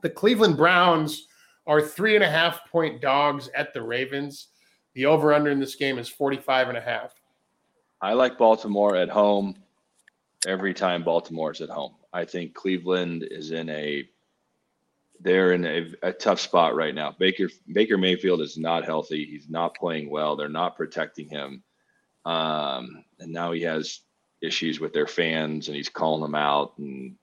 The 0.00 0.10
Cleveland 0.10 0.56
Browns 0.56 1.28
are 1.66 1.82
three 1.82 2.14
and 2.14 2.24
a 2.24 2.30
half 2.30 2.60
point 2.70 3.00
dogs 3.02 3.50
at 3.54 3.74
the 3.74 3.82
Ravens. 3.82 4.48
The 4.94 5.06
over 5.06 5.32
under 5.32 5.50
in 5.50 5.58
this 5.58 5.74
game 5.74 5.98
is 5.98 6.08
45 6.08 6.68
and 6.68 6.78
a 6.78 6.80
half. 6.80 7.12
I 8.00 8.12
like 8.14 8.36
Baltimore 8.36 8.96
at 8.96 9.08
home 9.08 9.56
every 10.46 10.74
time 10.74 11.04
Baltimore's 11.04 11.60
at 11.60 11.68
home. 11.68 11.94
I 12.12 12.24
think 12.24 12.54
Cleveland 12.54 13.26
is 13.30 13.52
in 13.52 13.70
a 13.70 14.08
they're 15.20 15.52
in 15.52 15.64
a, 15.64 16.08
a, 16.08 16.12
tough 16.12 16.40
spot 16.40 16.74
right 16.74 16.94
now. 16.94 17.14
Baker 17.16 17.48
Baker 17.72 17.96
Mayfield 17.96 18.40
is 18.40 18.58
not 18.58 18.84
healthy. 18.84 19.24
He's 19.24 19.48
not 19.48 19.76
playing 19.76 20.10
well. 20.10 20.34
They're 20.34 20.48
not 20.48 20.76
protecting 20.76 21.28
him, 21.28 21.62
um, 22.24 23.04
and 23.20 23.32
now 23.32 23.52
he 23.52 23.62
has 23.62 24.00
issues 24.42 24.80
with 24.80 24.92
their 24.92 25.06
fans, 25.06 25.68
and 25.68 25.76
he's 25.76 25.88
calling 25.88 26.22
them 26.22 26.34
out, 26.34 26.76
and 26.78 27.14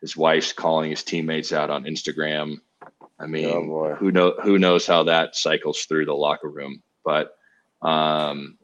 his 0.00 0.16
wife's 0.16 0.52
calling 0.52 0.90
his 0.90 1.02
teammates 1.02 1.52
out 1.52 1.70
on 1.70 1.84
Instagram. 1.84 2.58
I 3.18 3.26
mean, 3.26 3.46
oh 3.46 3.96
who 3.96 4.12
know 4.12 4.34
who 4.42 4.58
knows 4.58 4.86
how 4.86 5.02
that 5.02 5.34
cycles 5.34 5.82
through 5.84 6.06
the 6.06 6.14
locker 6.14 6.48
room? 6.48 6.80
But 7.10 7.36
um, 7.82 8.56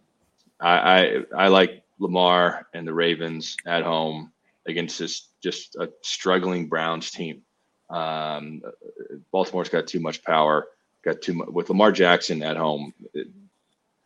I, 0.61 0.79
I 0.79 1.23
I 1.37 1.49
like 1.49 1.83
Lamar 1.99 2.69
and 2.75 2.87
the 2.87 2.95
Ravens 2.95 3.57
at 3.67 3.83
home 3.83 4.31
against 4.69 5.01
this 5.01 5.29
just 5.43 5.75
a 5.77 5.91
struggling 6.03 6.69
Browns 6.69 7.11
team. 7.11 7.43
Um, 7.91 8.63
Baltimore's 9.33 9.69
got 9.69 9.89
too 9.89 9.99
much 9.99 10.23
power. 10.23 10.69
Got 11.03 11.23
too 11.23 11.35
much 11.35 11.49
with 11.49 11.69
Lamar 11.71 11.91
Jackson 11.91 12.41
at 12.43 12.57
home. 12.57 12.95
It, 13.15 13.29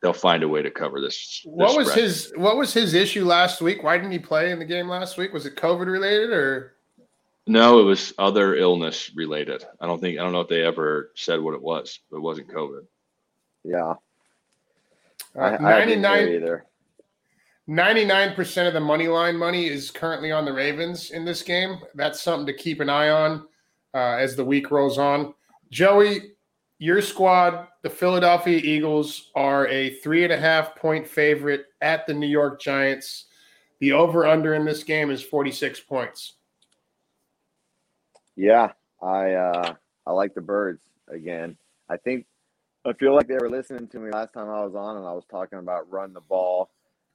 they'll 0.00 0.14
find 0.14 0.42
a 0.42 0.48
way 0.48 0.62
to 0.62 0.70
cover 0.70 1.02
this. 1.02 1.42
this 1.44 1.44
what 1.44 1.76
was 1.76 1.90
spread. 1.90 2.04
his 2.04 2.32
What 2.36 2.56
was 2.56 2.72
his 2.72 2.94
issue 2.94 3.26
last 3.26 3.60
week? 3.60 3.82
Why 3.82 3.98
didn't 3.98 4.12
he 4.12 4.18
play 4.18 4.52
in 4.52 4.58
the 4.58 4.64
game 4.64 4.88
last 4.88 5.18
week? 5.18 5.34
Was 5.34 5.44
it 5.44 5.56
COVID 5.56 5.86
related 5.86 6.30
or? 6.30 6.76
No, 7.46 7.80
it 7.80 7.84
was 7.84 8.14
other 8.16 8.54
illness 8.54 9.10
related. 9.14 9.64
I 9.80 9.86
don't 9.86 10.00
think 10.00 10.18
I 10.18 10.22
don't 10.22 10.32
know 10.32 10.40
if 10.40 10.48
they 10.48 10.64
ever 10.64 11.10
said 11.14 11.40
what 11.40 11.54
it 11.54 11.62
was. 11.62 12.00
But 12.10 12.18
it 12.18 12.20
wasn't 12.20 12.48
COVID. 12.48 12.86
Yeah. 13.64 13.94
Uh, 15.36 15.40
I, 15.40 15.58
99 15.58 16.28
either. 16.28 16.66
99% 17.68 18.66
of 18.66 18.74
the 18.74 18.80
money 18.80 19.06
line 19.06 19.36
money 19.36 19.68
is 19.68 19.92
currently 19.92 20.32
on 20.32 20.44
the 20.44 20.52
Ravens 20.52 21.12
in 21.12 21.24
this 21.24 21.42
game. 21.42 21.78
That's 21.94 22.20
something 22.20 22.46
to 22.46 22.52
keep 22.52 22.80
an 22.80 22.88
eye 22.88 23.10
on 23.10 23.46
uh, 23.94 24.16
as 24.16 24.34
the 24.34 24.44
week 24.44 24.72
rolls 24.72 24.98
on. 24.98 25.34
Joey, 25.70 26.32
your 26.78 27.00
squad, 27.00 27.68
the 27.82 27.90
Philadelphia 27.90 28.58
Eagles, 28.58 29.30
are 29.36 29.68
a 29.68 29.90
three 29.90 30.24
and 30.24 30.32
a 30.32 30.40
half 30.40 30.74
point 30.74 31.06
favorite 31.06 31.66
at 31.80 32.06
the 32.06 32.14
New 32.14 32.26
York 32.26 32.60
Giants. 32.60 33.26
The 33.78 33.92
over 33.92 34.26
under 34.26 34.54
in 34.54 34.64
this 34.64 34.82
game 34.82 35.10
is 35.10 35.22
46 35.22 35.80
points. 35.80 36.34
Yeah, 38.34 38.72
I 39.00 39.32
uh, 39.32 39.74
I 40.06 40.12
like 40.12 40.34
the 40.34 40.40
birds 40.40 40.82
again. 41.08 41.56
I 41.88 41.98
think 41.98 42.26
I 42.86 42.92
feel 42.94 43.14
like 43.14 43.28
they 43.28 43.36
were 43.38 43.50
listening 43.50 43.88
to 43.88 43.98
me 43.98 44.10
last 44.10 44.32
time 44.32 44.48
I 44.48 44.64
was 44.64 44.74
on 44.74 44.96
and 44.96 45.06
I 45.06 45.12
was 45.12 45.24
talking 45.30 45.58
about 45.58 45.90
run 45.90 46.12
the 46.12 46.20
ball. 46.20 46.70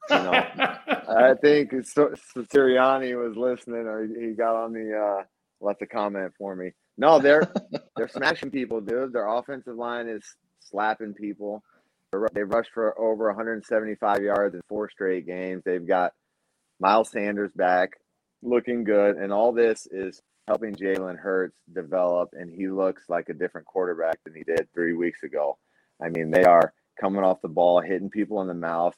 You 0.09 0.17
know, 0.17 0.31
I 0.31 1.33
think 1.41 1.71
Sirianni 1.71 3.17
was 3.17 3.35
listening 3.35 3.87
or 3.87 4.05
he 4.05 4.33
got 4.33 4.55
on 4.55 4.73
the 4.73 4.95
uh, 4.95 5.23
left 5.61 5.81
a 5.81 5.87
comment 5.87 6.33
for 6.37 6.55
me. 6.55 6.71
No, 6.97 7.19
they're 7.19 7.51
they're 7.97 8.07
smashing 8.07 8.51
people, 8.51 8.79
dude. 8.81 9.13
Their 9.13 9.27
offensive 9.27 9.75
line 9.75 10.07
is 10.07 10.23
slapping 10.59 11.13
people. 11.13 11.63
They've 12.33 12.49
rushed 12.49 12.71
for 12.73 12.97
over 12.99 13.27
175 13.27 14.21
yards 14.21 14.55
in 14.55 14.61
four 14.69 14.89
straight 14.89 15.25
games. 15.25 15.63
They've 15.65 15.85
got 15.85 16.13
Miles 16.79 17.09
Sanders 17.09 17.51
back, 17.53 17.89
looking 18.41 18.83
good, 18.83 19.17
and 19.17 19.33
all 19.33 19.51
this 19.51 19.87
is 19.91 20.21
helping 20.47 20.75
Jalen 20.75 21.17
Hurts 21.17 21.57
develop, 21.73 22.29
and 22.33 22.53
he 22.53 22.67
looks 22.67 23.03
like 23.09 23.29
a 23.29 23.33
different 23.33 23.67
quarterback 23.67 24.19
than 24.23 24.35
he 24.35 24.43
did 24.43 24.67
three 24.73 24.93
weeks 24.93 25.23
ago. 25.23 25.57
I 26.01 26.09
mean, 26.09 26.31
they 26.31 26.43
are 26.43 26.73
coming 26.99 27.23
off 27.23 27.41
the 27.41 27.47
ball, 27.47 27.81
hitting 27.81 28.09
people 28.09 28.41
in 28.41 28.47
the 28.47 28.53
mouth. 28.53 28.95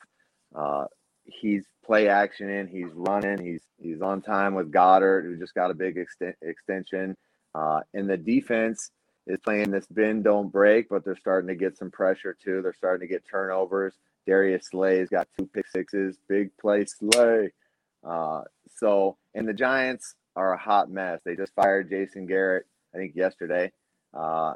Uh, 0.55 0.85
he's 1.25 1.65
play 1.85 2.09
action 2.09 2.49
in. 2.49 2.67
He's 2.67 2.91
running. 2.93 3.43
He's 3.43 3.61
he's 3.79 4.01
on 4.01 4.21
time 4.21 4.55
with 4.55 4.71
Goedert, 4.71 5.23
who 5.23 5.37
just 5.37 5.55
got 5.55 5.71
a 5.71 5.75
big 5.75 5.97
extension. 6.41 7.15
Uh, 7.55 7.81
and 7.93 8.09
the 8.09 8.17
defense 8.17 8.91
is 9.25 9.39
playing 9.39 9.71
this 9.71 9.87
bend 9.87 10.23
don't 10.23 10.51
break, 10.51 10.89
but 10.89 11.03
they're 11.03 11.17
starting 11.17 11.47
to 11.47 11.55
get 11.55 11.77
some 11.77 11.91
pressure 11.91 12.35
too. 12.43 12.61
They're 12.61 12.73
starting 12.73 13.07
to 13.07 13.13
get 13.13 13.23
turnovers. 13.29 13.93
Darius 14.25 14.67
Slay's 14.69 15.09
got 15.09 15.27
two 15.37 15.47
pick 15.53 15.67
sixes, 15.67 16.17
big 16.27 16.49
play 16.57 16.85
Slay. 16.85 17.51
Uh, 18.03 18.41
so, 18.75 19.17
and 19.33 19.47
the 19.47 19.53
Giants 19.53 20.15
are 20.37 20.53
a 20.53 20.57
hot 20.57 20.89
mess. 20.89 21.19
They 21.25 21.35
just 21.35 21.53
fired 21.55 21.89
Jason 21.89 22.27
Garrett, 22.27 22.67
I 22.93 22.99
think 22.99 23.15
yesterday. 23.15 23.71
Uh, 24.13 24.53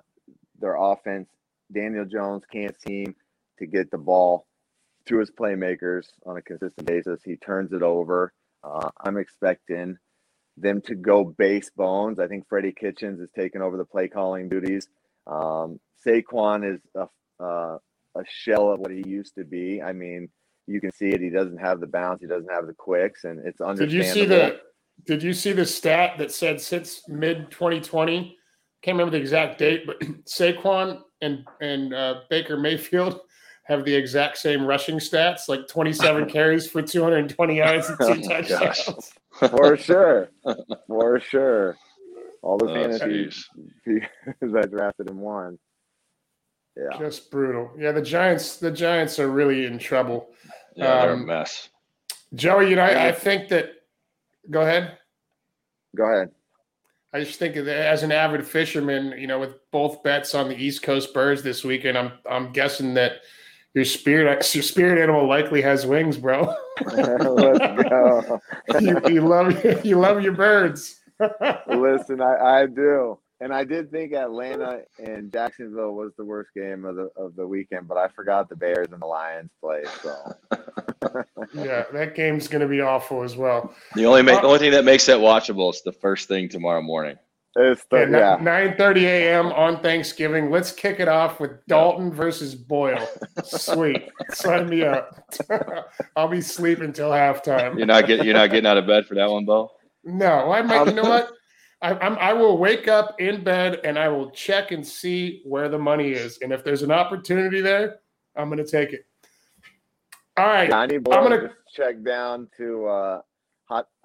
their 0.59 0.75
offense, 0.75 1.27
Daniel 1.73 2.05
Jones 2.05 2.43
can't 2.51 2.79
seem 2.79 3.15
to 3.57 3.65
get 3.65 3.89
the 3.89 3.97
ball 3.97 4.45
to 5.07 5.17
his 5.17 5.31
playmakers 5.31 6.05
on 6.25 6.37
a 6.37 6.41
consistent 6.41 6.85
basis. 6.85 7.21
He 7.25 7.35
turns 7.35 7.73
it 7.73 7.81
over. 7.81 8.31
Uh, 8.63 8.89
I'm 9.03 9.17
expecting 9.17 9.97
them 10.55 10.81
to 10.81 10.93
go 10.93 11.23
base 11.23 11.71
bones. 11.75 12.19
I 12.19 12.27
think 12.27 12.47
Freddie 12.47 12.73
Kitchens 12.73 13.19
is 13.19 13.31
taking 13.35 13.63
over 13.63 13.75
the 13.75 13.85
play 13.85 14.07
calling 14.07 14.49
duties. 14.49 14.87
Um, 15.25 15.79
Saquon 16.05 16.75
is 16.75 16.81
a, 16.95 17.07
uh, 17.43 17.77
a 18.15 18.23
shell 18.29 18.71
of 18.71 18.79
what 18.79 18.91
he 18.91 19.03
used 19.07 19.33
to 19.35 19.43
be. 19.43 19.81
I 19.81 19.93
mean, 19.93 20.29
you 20.67 20.79
can 20.79 20.91
see 20.91 21.09
it. 21.09 21.21
He 21.21 21.31
doesn't 21.31 21.57
have 21.57 21.79
the 21.79 21.87
bounce. 21.87 22.21
He 22.21 22.27
doesn't 22.27 22.51
have 22.51 22.67
the 22.67 22.73
quicks, 22.73 23.23
and 23.23 23.39
it's 23.47 23.61
understandable. 23.61 23.91
Did 23.91 23.93
you 23.93 24.13
see 24.13 24.25
the 24.25 24.61
Did 25.05 25.23
you 25.23 25.33
see 25.33 25.51
the 25.51 25.65
stat 25.65 26.17
that 26.17 26.31
said 26.31 26.61
since 26.61 27.07
mid 27.07 27.51
2020? 27.51 28.37
Can't 28.81 28.95
remember 28.95 29.11
the 29.11 29.21
exact 29.21 29.57
date, 29.59 29.85
but 29.85 29.99
Saquon 30.25 31.01
and 31.21 31.45
and 31.61 31.93
uh, 31.93 32.21
Baker 32.29 32.57
Mayfield 32.57 33.21
have 33.63 33.85
the 33.85 33.93
exact 33.93 34.37
same 34.37 34.65
rushing 34.65 34.97
stats, 34.97 35.47
like 35.47 35.67
27 35.67 36.29
carries 36.29 36.69
for 36.69 36.81
220 36.81 37.55
yards 37.55 37.89
and 37.89 37.97
two 37.99 38.21
touchdowns. 38.27 39.13
for 39.31 39.77
sure, 39.77 40.29
for 40.87 41.19
sure. 41.19 41.77
All 42.41 42.57
the 42.57 42.65
oh, 42.65 42.73
fantasy 42.73 43.29
that 44.41 44.71
drafted 44.71 45.09
him 45.09 45.19
won. 45.19 45.59
Yeah, 46.75 46.97
just 46.97 47.29
brutal. 47.29 47.71
Yeah, 47.77 47.91
the 47.91 48.01
Giants. 48.01 48.57
The 48.57 48.71
Giants 48.71 49.19
are 49.19 49.29
really 49.29 49.65
in 49.65 49.77
trouble. 49.77 50.29
Yeah, 50.75 51.01
they're 51.01 51.13
um, 51.13 51.23
a 51.23 51.25
mess. 51.25 51.69
Joey, 52.33 52.69
you 52.69 52.75
know, 52.77 52.83
I, 52.83 53.09
I 53.09 53.11
think 53.11 53.49
that. 53.49 53.73
Go 54.49 54.61
ahead. 54.61 54.97
Go 55.95 56.05
ahead. 56.05 56.31
I 57.13 57.19
just 57.19 57.37
think 57.39 57.57
as 57.57 58.03
an 58.03 58.11
avid 58.11 58.45
fisherman, 58.47 59.19
you 59.19 59.27
know, 59.27 59.39
with 59.39 59.55
both 59.71 60.01
bets 60.01 60.33
on 60.33 60.47
the 60.47 60.55
East 60.55 60.81
Coast 60.81 61.13
birds 61.13 61.43
this 61.43 61.63
weekend, 61.63 61.97
I'm 61.97 62.13
I'm 62.29 62.53
guessing 62.53 62.93
that 62.93 63.17
your 63.73 63.85
spirit 63.85 64.55
your 64.55 64.63
spirit 64.63 65.01
animal 65.01 65.27
likely 65.27 65.61
has 65.61 65.85
wings, 65.85 66.17
bro. 66.17 66.53
Let's 66.85 67.89
go. 67.89 68.39
you, 68.79 69.01
you, 69.09 69.27
love 69.27 69.85
you 69.85 69.99
love 69.99 70.23
your 70.23 70.33
birds. 70.33 71.01
Listen, 71.67 72.21
I, 72.21 72.61
I 72.61 72.65
do. 72.65 73.19
And 73.41 73.51
I 73.51 73.63
did 73.63 73.89
think 73.89 74.13
Atlanta 74.13 74.81
and 75.03 75.33
Jacksonville 75.33 75.93
was 75.93 76.11
the 76.15 76.23
worst 76.23 76.51
game 76.55 76.85
of 76.85 76.95
the 76.95 77.09
of 77.17 77.35
the 77.35 77.47
weekend, 77.47 77.87
but 77.87 77.97
I 77.97 78.07
forgot 78.09 78.49
the 78.49 78.55
Bears 78.55 78.89
and 78.91 79.01
the 79.01 79.07
Lions 79.07 79.49
played. 79.59 79.87
So 80.03 80.15
yeah, 81.55 81.85
that 81.91 82.13
game's 82.13 82.47
going 82.47 82.61
to 82.61 82.67
be 82.67 82.81
awful 82.81 83.23
as 83.23 83.35
well. 83.35 83.73
The 83.95 84.05
only 84.05 84.21
ma- 84.21 84.33
uh, 84.33 84.41
the 84.41 84.47
only 84.47 84.59
thing 84.59 84.71
that 84.73 84.85
makes 84.85 85.07
that 85.07 85.17
watchable 85.17 85.73
is 85.73 85.81
the 85.81 85.91
first 85.91 86.27
thing 86.27 86.49
tomorrow 86.49 86.83
morning. 86.83 87.17
It's 87.55 87.83
the, 87.89 88.07
yeah, 88.11 88.37
nine 88.39 88.77
thirty 88.77 89.07
a.m. 89.07 89.47
on 89.47 89.81
Thanksgiving. 89.81 90.51
Let's 90.51 90.71
kick 90.71 90.99
it 90.99 91.07
off 91.07 91.39
with 91.39 91.65
Dalton 91.65 92.13
versus 92.13 92.53
Boyle. 92.53 93.09
Sweet, 93.43 94.07
sign 94.29 94.69
me 94.69 94.83
up. 94.83 95.19
I'll 96.15 96.29
be 96.29 96.41
sleeping 96.41 96.85
until 96.85 97.09
halftime. 97.09 97.75
You're 97.75 97.87
not 97.87 98.05
getting 98.05 98.25
you're 98.25 98.35
not 98.35 98.51
getting 98.51 98.67
out 98.67 98.77
of 98.77 98.85
bed 98.85 99.07
for 99.07 99.15
that 99.15 99.31
one, 99.31 99.45
Bo. 99.45 99.71
No, 100.03 100.51
I 100.51 100.61
might. 100.61 100.85
You 100.85 100.93
know 100.93 101.09
what? 101.09 101.31
I, 101.81 101.93
I'm, 101.95 102.17
I 102.19 102.33
will 102.33 102.57
wake 102.57 102.87
up 102.87 103.19
in 103.19 103.43
bed 103.43 103.81
and 103.83 103.97
I 103.97 104.07
will 104.07 104.29
check 104.31 104.71
and 104.71 104.85
see 104.85 105.41
where 105.45 105.67
the 105.67 105.79
money 105.79 106.11
is, 106.11 106.37
and 106.41 106.51
if 106.51 106.63
there's 106.63 106.83
an 106.83 106.91
opportunity 106.91 107.61
there, 107.61 107.99
I'm 108.35 108.49
going 108.49 108.63
to 108.63 108.69
take 108.69 108.93
it. 108.93 109.05
All 110.37 110.47
right, 110.47 110.69
Johnny 110.69 110.97
Boyle 110.97 111.15
I'm 111.15 111.23
gonna 111.23 111.51
check 111.75 112.01
down 112.03 112.47
to 112.57 112.85
uh, 112.85 113.21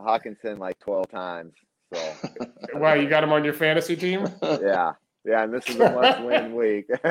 Hockenson 0.01 0.59
like 0.59 0.79
12 0.81 1.09
times. 1.09 1.55
So 1.95 2.12
wow, 2.75 2.95
you 2.95 3.09
got 3.09 3.23
him 3.23 3.33
on 3.33 3.45
your 3.45 3.55
fantasy 3.55 3.95
team? 3.97 4.29
Yeah. 4.43 4.93
Yeah, 5.25 5.43
and 5.43 5.53
this 5.53 5.69
is 5.69 5.75
a 5.81 5.91
must-win 5.91 6.55
week. 6.55 6.89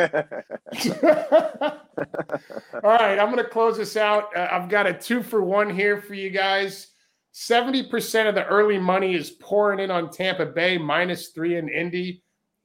All 2.82 2.92
right, 2.92 3.20
I'm 3.20 3.30
going 3.30 3.44
to 3.44 3.50
close 3.50 3.76
this 3.76 3.98
out. 3.98 4.36
Uh, 4.36 4.48
I've 4.50 4.70
got 4.70 4.88
a 4.88 4.94
two 4.94 5.22
for 5.22 5.44
one 5.44 5.70
here 5.70 6.02
for 6.02 6.14
you 6.14 6.30
guys. 6.30 6.88
70% 7.36 8.30
of 8.30 8.34
the 8.34 8.46
early 8.46 8.78
money 8.78 9.14
is 9.14 9.32
pouring 9.32 9.82
in 9.82 9.92
on 9.92 10.10
Tampa 10.10 10.46
Bay, 10.46 10.78
minus 10.78 11.28
three 11.28 11.58
in 11.58 11.68
Indy. 11.68 12.24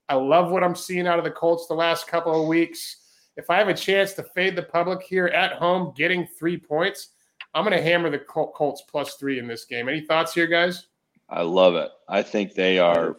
I 0.09 0.15
love 0.15 0.53
what 0.53 0.63
I'm 0.63 0.77
seeing 0.77 1.09
out 1.09 1.19
of 1.19 1.25
the 1.25 1.31
Colts 1.33 1.67
the 1.67 1.75
last 1.75 2.07
couple 2.07 2.41
of 2.41 2.47
weeks. 2.47 2.99
If 3.37 3.51
I 3.51 3.59
have 3.59 3.67
a 3.67 3.75
chance 3.75 4.13
to 4.15 4.23
fade 4.23 4.55
the 4.55 4.63
public 4.63 5.03
here 5.03 5.27
at 5.27 5.55
home, 5.55 5.93
getting 5.97 6.25
three 6.39 6.57
points, 6.57 7.09
I'm 7.53 7.65
going 7.65 7.77
to 7.77 7.83
hammer 7.83 8.11
the 8.11 8.21
Colts 8.21 8.83
plus 8.89 9.17
three 9.17 9.41
in 9.41 9.49
this 9.49 9.65
game. 9.65 9.89
Any 9.89 10.03
thoughts 10.03 10.33
here, 10.33 10.47
guys? 10.47 10.87
I 11.29 11.43
love 11.43 11.75
it. 11.75 11.91
I 12.09 12.23
think 12.23 12.55
they 12.55 12.79
are 12.79 13.17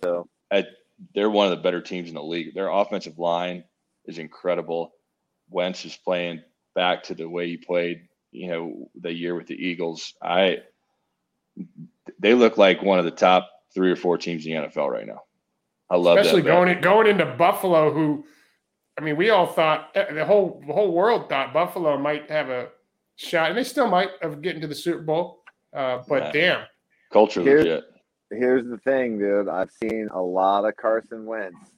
at, 0.51 0.67
they're 1.13 1.29
one 1.29 1.47
of 1.47 1.51
the 1.51 1.63
better 1.63 1.81
teams 1.81 2.07
in 2.07 2.15
the 2.15 2.23
league. 2.23 2.53
Their 2.53 2.69
offensive 2.69 3.19
line 3.19 3.65
is 4.05 4.19
incredible. 4.19 4.93
Wentz 5.49 5.83
is 5.83 5.97
playing 5.97 6.43
back 6.75 7.03
to 7.03 7.13
the 7.13 7.27
way 7.27 7.47
he 7.47 7.57
played, 7.57 8.07
you 8.31 8.47
know, 8.47 8.89
the 8.95 9.11
year 9.11 9.35
with 9.35 9.47
the 9.47 9.55
Eagles. 9.55 10.13
I 10.21 10.59
they 12.19 12.33
look 12.33 12.57
like 12.57 12.81
one 12.81 12.99
of 12.99 13.05
the 13.05 13.11
top 13.11 13.49
three 13.73 13.91
or 13.91 13.95
four 13.95 14.17
teams 14.17 14.45
in 14.45 14.53
the 14.53 14.67
NFL 14.67 14.89
right 14.89 15.07
now. 15.07 15.23
I 15.89 15.97
love 15.97 16.17
it. 16.17 16.21
especially 16.21 16.43
going 16.43 16.69
in, 16.69 16.81
going 16.81 17.07
into 17.07 17.25
Buffalo. 17.25 17.91
Who, 17.91 18.25
I 18.97 19.01
mean, 19.01 19.17
we 19.17 19.29
all 19.29 19.47
thought 19.47 19.89
eh, 19.95 20.13
the 20.13 20.25
whole 20.25 20.63
the 20.65 20.73
whole 20.73 20.91
world 20.91 21.29
thought 21.29 21.53
Buffalo 21.53 21.97
might 21.97 22.29
have 22.29 22.49
a 22.49 22.69
shot, 23.15 23.49
and 23.49 23.57
they 23.57 23.63
still 23.63 23.87
might 23.87 24.09
of 24.21 24.41
getting 24.41 24.61
to 24.61 24.67
the 24.67 24.75
Super 24.75 25.01
Bowl. 25.01 25.43
Uh, 25.73 25.99
but 26.07 26.33
yeah. 26.35 26.41
damn, 26.41 26.65
culture 27.11 27.43
legit 27.43 27.85
here's 28.31 28.67
the 28.67 28.77
thing, 28.77 29.19
dude. 29.19 29.47
I've 29.47 29.71
seen 29.71 30.09
a 30.13 30.21
lot 30.21 30.65
of 30.65 30.75
Carson 30.77 31.25
Wentz, 31.25 31.71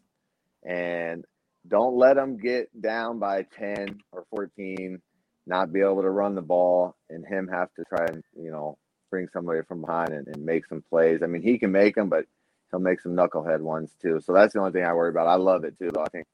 and 0.63 1.25
don't 1.67 1.97
let 1.97 2.17
him 2.17 2.37
get 2.37 2.69
down 2.81 3.19
by 3.19 3.45
10 3.57 3.99
or 4.11 4.25
14, 4.29 5.01
not 5.47 5.73
be 5.73 5.81
able 5.81 6.01
to 6.01 6.09
run 6.09 6.35
the 6.35 6.41
ball, 6.41 6.95
and 7.09 7.25
him 7.25 7.47
have 7.47 7.69
to 7.75 7.83
try 7.85 8.05
and, 8.05 8.23
you 8.35 8.51
know, 8.51 8.77
bring 9.13 9.27
somebody 9.31 9.61
from 9.67 9.81
behind 9.81 10.09
and, 10.09 10.27
and 10.27 10.43
make 10.43 10.65
some 10.65 10.83
plays. 10.89 11.21
I 11.21 11.27
mean, 11.27 11.43
he 11.43 11.59
can 11.59 11.71
make 11.71 11.93
them, 11.93 12.09
but 12.09 12.25
he'll 12.71 12.79
make 12.79 12.99
some 12.99 13.11
knucklehead 13.11 13.59
ones 13.59 13.91
too. 14.01 14.19
So 14.25 14.33
that's 14.33 14.53
the 14.53 14.59
only 14.59 14.71
thing 14.71 14.83
I 14.83 14.91
worry 14.91 15.11
about. 15.11 15.27
I 15.27 15.35
love 15.35 15.63
it 15.65 15.77
too, 15.77 15.91
though. 15.93 16.01
I 16.01 16.09
think 16.09 16.25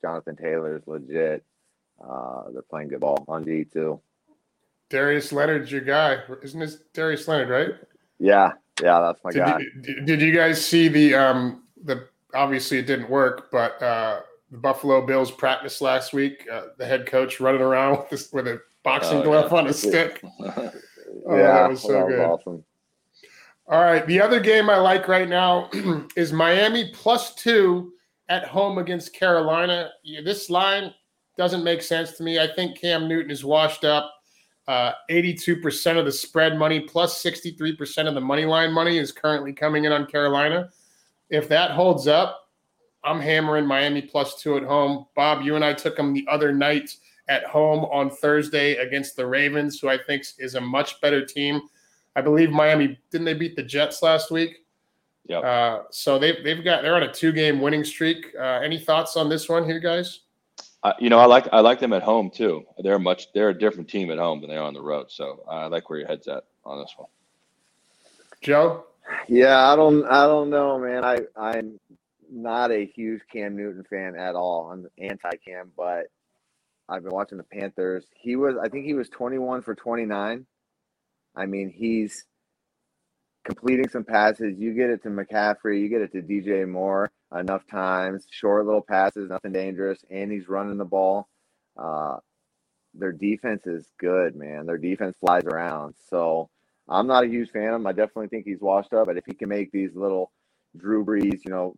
Jonathan 0.00 0.34
Taylor 0.34 0.74
is 0.78 0.86
legit. 0.86 1.44
Uh, 2.02 2.44
they're 2.50 2.62
playing 2.62 2.88
good 2.88 3.00
ball 3.00 3.22
on 3.28 3.44
D 3.44 3.64
too. 3.64 4.00
Darius 4.88 5.30
Leonard's 5.30 5.70
your 5.70 5.82
guy, 5.82 6.20
isn't 6.42 6.58
this 6.58 6.78
Darius 6.94 7.28
Leonard, 7.28 7.50
right? 7.50 7.74
Yeah, 8.18 8.52
yeah, 8.82 9.00
that's 9.00 9.22
my 9.22 9.30
did 9.30 9.38
guy. 9.38 9.58
You, 9.58 10.00
did 10.00 10.22
you 10.22 10.32
guys 10.34 10.64
see 10.64 10.88
the 10.88 11.14
um 11.14 11.64
the 11.84 12.08
obviously 12.32 12.78
it 12.78 12.86
didn't 12.86 13.10
work, 13.10 13.50
but 13.50 13.82
uh 13.82 14.20
the 14.50 14.56
Buffalo 14.56 15.04
Bills 15.04 15.30
practice 15.30 15.82
last 15.82 16.14
week, 16.14 16.48
uh, 16.50 16.68
the 16.78 16.86
head 16.86 17.04
coach 17.04 17.40
running 17.40 17.60
around 17.60 17.98
with 17.98 18.08
this, 18.08 18.32
with 18.32 18.48
a 18.48 18.62
boxing 18.84 19.18
oh, 19.18 19.22
glove 19.22 19.52
yeah. 19.52 19.58
on 19.58 19.66
a 19.66 19.72
stick. 19.74 20.22
oh, 21.32 21.36
yeah, 21.36 21.52
that 21.52 21.70
was 21.70 21.82
so 21.82 21.92
that 21.92 22.06
was 22.06 22.14
good. 22.14 22.20
Awesome. 22.20 22.64
All 23.68 23.82
right, 23.82 24.06
the 24.06 24.20
other 24.20 24.40
game 24.40 24.68
I 24.68 24.76
like 24.76 25.08
right 25.08 25.28
now 25.28 25.70
is 26.16 26.32
Miami 26.32 26.90
plus 26.92 27.34
two 27.34 27.92
at 28.28 28.44
home 28.46 28.78
against 28.78 29.14
Carolina. 29.14 29.90
This 30.24 30.50
line 30.50 30.92
doesn't 31.36 31.64
make 31.64 31.82
sense 31.82 32.12
to 32.12 32.22
me. 32.22 32.38
I 32.38 32.46
think 32.46 32.78
Cam 32.78 33.08
Newton 33.08 33.30
is 33.30 33.44
washed 33.44 33.84
up. 33.84 34.12
Uh, 34.68 34.92
82% 35.10 35.98
of 35.98 36.04
the 36.04 36.12
spread 36.12 36.56
money 36.56 36.80
plus 36.80 37.20
63% 37.22 38.06
of 38.06 38.14
the 38.14 38.20
money 38.20 38.44
line 38.44 38.72
money 38.72 38.96
is 38.96 39.10
currently 39.10 39.52
coming 39.52 39.84
in 39.84 39.92
on 39.92 40.06
Carolina. 40.06 40.70
If 41.30 41.48
that 41.48 41.72
holds 41.72 42.06
up, 42.06 42.48
I'm 43.04 43.20
hammering 43.20 43.66
Miami 43.66 44.02
plus 44.02 44.40
two 44.40 44.56
at 44.56 44.62
home. 44.62 45.06
Bob, 45.16 45.42
you 45.42 45.56
and 45.56 45.64
I 45.64 45.72
took 45.72 45.96
them 45.96 46.12
the 46.12 46.26
other 46.30 46.52
night 46.52 46.94
at 47.32 47.44
home 47.44 47.86
on 47.86 48.10
Thursday 48.10 48.76
against 48.76 49.16
the 49.16 49.26
Ravens, 49.26 49.80
who 49.80 49.88
I 49.88 49.96
think 49.96 50.24
is 50.38 50.54
a 50.54 50.60
much 50.60 51.00
better 51.00 51.24
team. 51.24 51.62
I 52.14 52.20
believe 52.20 52.50
Miami 52.50 52.98
didn't 53.10 53.24
they 53.24 53.34
beat 53.34 53.56
the 53.56 53.62
Jets 53.62 54.02
last 54.02 54.30
week? 54.30 54.66
Yeah. 55.26 55.38
Uh, 55.38 55.82
so 55.90 56.18
they've 56.18 56.44
they've 56.44 56.62
got 56.62 56.82
they're 56.82 56.96
on 56.96 57.04
a 57.04 57.12
two 57.12 57.32
game 57.32 57.60
winning 57.60 57.84
streak. 57.84 58.26
Uh, 58.38 58.60
any 58.62 58.78
thoughts 58.78 59.16
on 59.16 59.28
this 59.28 59.48
one 59.48 59.64
here, 59.64 59.80
guys? 59.80 60.20
you 60.98 61.08
know, 61.08 61.18
I 61.18 61.26
like 61.26 61.48
I 61.52 61.60
like 61.60 61.80
them 61.80 61.92
at 61.92 62.02
home 62.02 62.28
too. 62.28 62.64
They're 62.82 62.98
much 62.98 63.32
they're 63.32 63.50
a 63.50 63.58
different 63.58 63.88
team 63.88 64.10
at 64.10 64.18
home 64.18 64.40
than 64.40 64.50
they 64.50 64.56
are 64.56 64.64
on 64.64 64.74
the 64.74 64.82
road. 64.82 65.10
So 65.10 65.44
I 65.48 65.66
like 65.66 65.88
where 65.88 66.00
your 66.00 66.08
head's 66.08 66.28
at 66.28 66.44
on 66.64 66.80
this 66.80 66.92
one. 66.96 67.08
Joe, 68.42 68.84
Yeah, 69.28 69.72
I 69.72 69.76
don't 69.76 70.04
I 70.04 70.26
don't 70.26 70.50
know, 70.50 70.78
man. 70.78 71.04
I 71.04 71.20
I'm 71.36 71.78
not 72.30 72.72
a 72.72 72.84
huge 72.84 73.22
Cam 73.32 73.56
Newton 73.56 73.84
fan 73.88 74.16
at 74.16 74.34
all. 74.34 74.70
I'm 74.72 74.88
anti 74.98 75.30
Cam, 75.46 75.70
but 75.76 76.06
I've 76.92 77.02
been 77.02 77.14
watching 77.14 77.38
the 77.38 77.44
Panthers. 77.44 78.04
He 78.14 78.36
was 78.36 78.56
I 78.62 78.68
think 78.68 78.84
he 78.84 78.94
was 78.94 79.08
21 79.08 79.62
for 79.62 79.74
29. 79.74 80.46
I 81.34 81.46
mean, 81.46 81.72
he's 81.74 82.26
completing 83.44 83.88
some 83.88 84.04
passes. 84.04 84.58
You 84.58 84.74
get 84.74 84.90
it 84.90 85.02
to 85.04 85.08
McCaffrey, 85.08 85.80
you 85.80 85.88
get 85.88 86.02
it 86.02 86.12
to 86.12 86.22
DJ 86.22 86.68
Moore 86.68 87.10
enough 87.34 87.66
times, 87.66 88.26
short 88.30 88.66
little 88.66 88.82
passes, 88.82 89.30
nothing 89.30 89.52
dangerous, 89.52 90.04
and 90.10 90.30
he's 90.30 90.48
running 90.48 90.76
the 90.76 90.84
ball. 90.84 91.28
Uh, 91.76 92.16
their 92.94 93.12
defense 93.12 93.66
is 93.66 93.88
good, 93.98 94.36
man. 94.36 94.66
Their 94.66 94.76
defense 94.76 95.16
flies 95.18 95.44
around. 95.44 95.94
So 96.10 96.50
I'm 96.88 97.06
not 97.06 97.24
a 97.24 97.28
huge 97.28 97.50
fan 97.50 97.68
of 97.68 97.76
him. 97.76 97.86
I 97.86 97.92
definitely 97.92 98.28
think 98.28 98.44
he's 98.44 98.60
washed 98.60 98.92
up, 98.92 99.06
but 99.06 99.16
if 99.16 99.24
he 99.26 99.34
can 99.34 99.48
make 99.48 99.72
these 99.72 99.94
little 99.94 100.30
Drew 100.76 101.04
Brees, 101.04 101.40
you 101.44 101.50
know, 101.50 101.74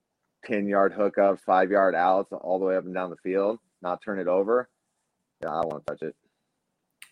10 0.46 0.66
yard 0.66 0.92
hookups, 0.92 1.40
five 1.46 1.70
yard 1.70 1.94
outs 1.94 2.32
all 2.32 2.58
the 2.58 2.64
way 2.64 2.76
up 2.76 2.84
and 2.84 2.94
down 2.94 3.10
the 3.10 3.16
field, 3.16 3.58
not 3.80 4.02
turn 4.02 4.18
it 4.18 4.26
over, 4.26 4.68
yeah, 5.44 5.54
I 5.54 5.62
won't 5.64 5.86
touch 5.86 6.02
it. 6.02 6.14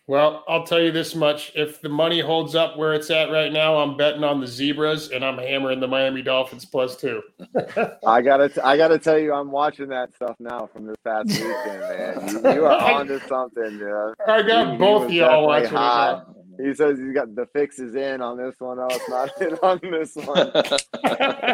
Well, 0.05 0.43
I'll 0.49 0.65
tell 0.65 0.81
you 0.81 0.91
this 0.91 1.15
much. 1.15 1.53
If 1.55 1.81
the 1.81 1.87
money 1.87 2.19
holds 2.19 2.55
up 2.55 2.77
where 2.77 2.93
it's 2.93 3.09
at 3.09 3.31
right 3.31 3.53
now, 3.53 3.77
I'm 3.77 3.95
betting 3.95 4.23
on 4.23 4.41
the 4.41 4.47
zebras 4.47 5.11
and 5.11 5.23
I'm 5.23 5.37
hammering 5.37 5.79
the 5.79 5.87
Miami 5.87 6.21
Dolphins 6.21 6.65
plus 6.65 6.97
two. 6.97 7.21
I 8.05 8.21
gotta 8.21 8.49
t- 8.49 8.59
I 8.59 8.75
gotta 8.75 8.99
tell 8.99 9.17
you, 9.17 9.33
I'm 9.33 9.49
watching 9.49 9.87
that 9.89 10.13
stuff 10.13 10.35
now 10.39 10.67
from 10.73 10.87
this 10.87 10.97
past 11.05 11.29
weekend, 11.29 11.79
man. 11.79 12.27
You, 12.27 12.53
you 12.53 12.65
are 12.65 12.93
onto 12.95 13.17
something, 13.27 13.77
dude. 13.77 14.13
I 14.27 14.41
got 14.41 14.73
he, 14.73 14.77
both 14.77 15.09
he 15.09 15.19
y'all 15.19 15.47
watching 15.47 15.69
hot. 15.69 16.35
He 16.61 16.73
says 16.73 16.99
he's 16.99 17.13
got 17.13 17.33
the 17.33 17.45
fix 17.53 17.79
is 17.79 17.95
in 17.95 18.21
on 18.21 18.37
this 18.37 18.55
one. 18.59 18.79
Oh, 18.79 18.87
it's 18.91 19.09
not 19.09 19.41
in 19.41 19.53
on 19.63 19.79
this 19.83 20.15
one. 20.15 20.51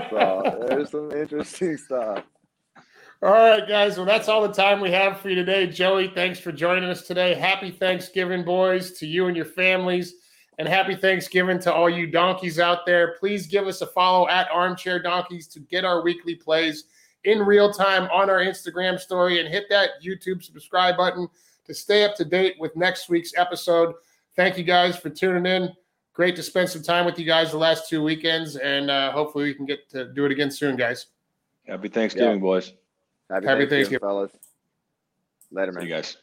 so 0.10 0.66
there's 0.68 0.90
some 0.90 1.12
interesting 1.12 1.78
stuff. 1.78 2.24
All 3.22 3.32
right, 3.32 3.68
guys. 3.68 3.98
Well, 3.98 4.06
that's 4.06 4.30
all 4.30 4.42
the 4.42 4.54
time 4.54 4.80
we 4.80 4.92
have 4.92 5.20
for 5.20 5.28
you 5.28 5.36
today. 5.36 5.68
Joey, 5.68 6.08
thanks 6.08 6.40
for 6.40 6.54
joining 6.54 6.90
us 6.90 7.06
today. 7.06 7.34
Happy 7.34 7.70
Thanksgiving, 7.70 8.46
boys, 8.46 8.94
to 8.94 9.06
you 9.06 9.28
and 9.28 9.36
your 9.36 9.46
families. 9.46 10.16
And 10.58 10.66
happy 10.66 10.96
Thanksgiving 10.96 11.60
to 11.60 11.74
all 11.74 11.90
you 11.90 12.08
donkeys 12.08 12.60
out 12.60 12.86
there. 12.86 13.16
Please 13.20 13.46
give 13.46 13.68
us 13.68 13.82
a 13.82 13.88
follow 13.88 14.30
at 14.30 14.50
Armchair 14.52 15.02
Donkeys 15.02 15.48
to 15.48 15.60
get 15.60 15.84
our 15.84 16.02
weekly 16.02 16.34
plays 16.34 16.86
in 17.26 17.40
real 17.40 17.74
time 17.74 18.04
on 18.10 18.30
our 18.30 18.40
Instagram 18.40 18.98
story 18.98 19.42
and 19.42 19.50
hit 19.50 19.66
that 19.70 20.02
YouTube 20.02 20.42
subscribe 20.42 20.96
button 20.96 21.28
to 21.66 21.74
stay 21.74 22.06
up 22.06 22.16
to 22.16 22.26
date 22.26 22.56
with 22.58 22.74
next 22.78 23.10
week's 23.10 23.34
episode. 23.36 23.96
Thank 24.38 24.58
you 24.58 24.64
guys 24.64 24.96
for 24.98 25.10
tuning 25.10 25.46
in. 25.46 25.74
Great 26.14 26.38
to 26.38 26.44
spend 26.44 26.70
some 26.70 26.84
time 26.84 27.06
with 27.06 27.20
you 27.20 27.26
guys 27.26 27.52
the 27.52 27.58
last 27.58 27.90
two 27.90 28.02
weekends, 28.02 28.56
and 28.56 28.90
uh, 28.90 29.12
hopefully 29.12 29.44
we 29.46 29.54
can 29.54 29.66
get 29.66 29.90
to 29.90 30.06
do 30.14 30.24
it 30.26 30.32
again 30.32 30.52
soon, 30.52 30.78
guys. 30.78 31.08
Happy 31.68 31.90
Thanksgiving, 31.90 32.36
yeah. 32.36 32.42
boys. 32.42 32.74
Happy, 33.30 33.46
Happy 33.46 33.66
Thanksgiving, 33.68 33.70
Thanksgiving, 33.70 34.00
fellas. 34.00 34.32
Later, 35.52 35.72
man. 35.72 35.84
See 35.84 35.90
you 35.90 35.94
guys. 35.96 36.18